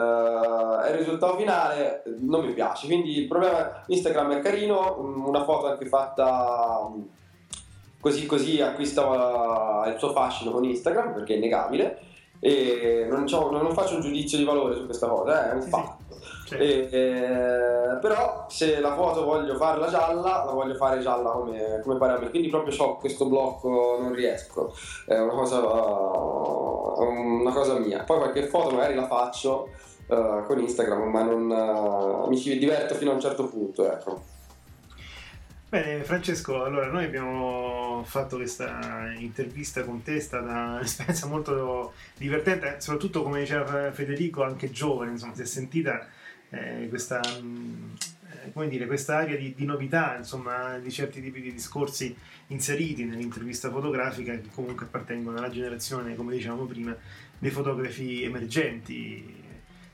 [0.84, 2.86] è il risultato finale non mi piace.
[2.86, 7.02] Quindi il problema Instagram è carino, mm, una foto anche fatta mm,
[8.00, 11.98] così così acquista il suo fascino con Instagram perché è innegabile
[12.40, 15.99] e non, non faccio un giudizio di valore su questa cosa, eh, è un fatto.
[16.50, 16.64] Certo.
[16.64, 21.96] E, eh, però se la foto voglio farla gialla, la voglio fare gialla come, come
[21.96, 22.28] pare a me.
[22.30, 24.74] Quindi proprio ho questo blocco, non riesco.
[25.06, 28.02] È una cosa, una cosa mia.
[28.02, 29.68] Poi qualche foto magari la faccio
[30.08, 33.88] uh, con Instagram, ma non, uh, mi ci diverto fino a un certo punto.
[33.88, 34.20] Ecco.
[35.68, 42.80] Bene, Francesco, allora noi abbiamo fatto questa intervista con te, è stata un'esperienza molto divertente,
[42.80, 46.08] soprattutto come diceva Federico, anche giovane, insomma, si è sentita
[46.50, 47.96] eh, questa, mh,
[48.44, 52.14] eh, come dire, questa area di, di, novità, insomma, di certi tipi di discorsi
[52.48, 56.94] inseriti nell'intervista fotografica che comunque appartengono alla generazione, come dicevamo prima,
[57.38, 59.42] dei fotografi emergenti,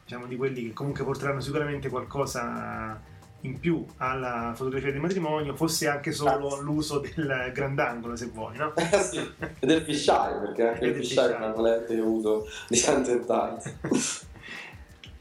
[0.05, 3.01] diciamo di quelli che comunque porteranno sicuramente qualcosa
[3.43, 6.61] in più alla fotografia di matrimonio fosse anche solo ah.
[6.61, 8.75] l'uso del grandangolo se vuoi no?
[8.75, 12.81] Eh sì, e del fisheye perché anche il fisheye è una lente che uso di
[12.81, 13.71] tanto in tanto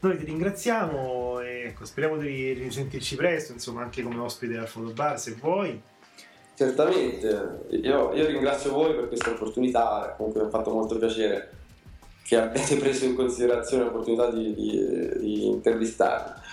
[0.06, 5.18] noi ti ringraziamo e ecco, speriamo di risentirci presto insomma anche come ospite al fotobar
[5.18, 5.80] se vuoi
[6.54, 11.50] certamente io, io ringrazio voi per questa opportunità comunque mi ha fatto molto piacere
[12.22, 16.44] che abbiate preso in considerazione l'opportunità di, di, di intervistarmi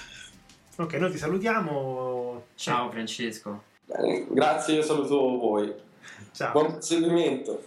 [0.76, 2.46] Ok, noi ti salutiamo.
[2.56, 3.62] Ciao Francesco.
[3.86, 5.72] Bene, grazie, io saluto voi.
[6.32, 6.52] Ciao.
[6.52, 7.62] Buon seguimento.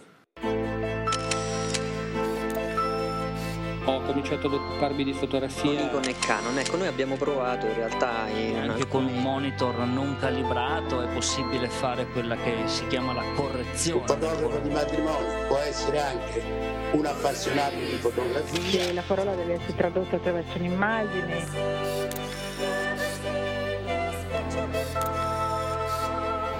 [3.89, 5.87] Ho cominciato ad occuparmi di fotografia.
[5.87, 8.27] Con Nikon e Canon, ecco, noi abbiamo provato in realtà.
[8.27, 8.89] In anche alcuni...
[8.89, 14.01] con un monitor non calibrato è possibile fare quella che si chiama la correzione.
[14.01, 16.43] Un fotografo di matrimonio può essere anche
[16.91, 18.91] un appassionato di fotografia.
[18.91, 22.16] La parola deve essere tradotta attraverso un'immagine.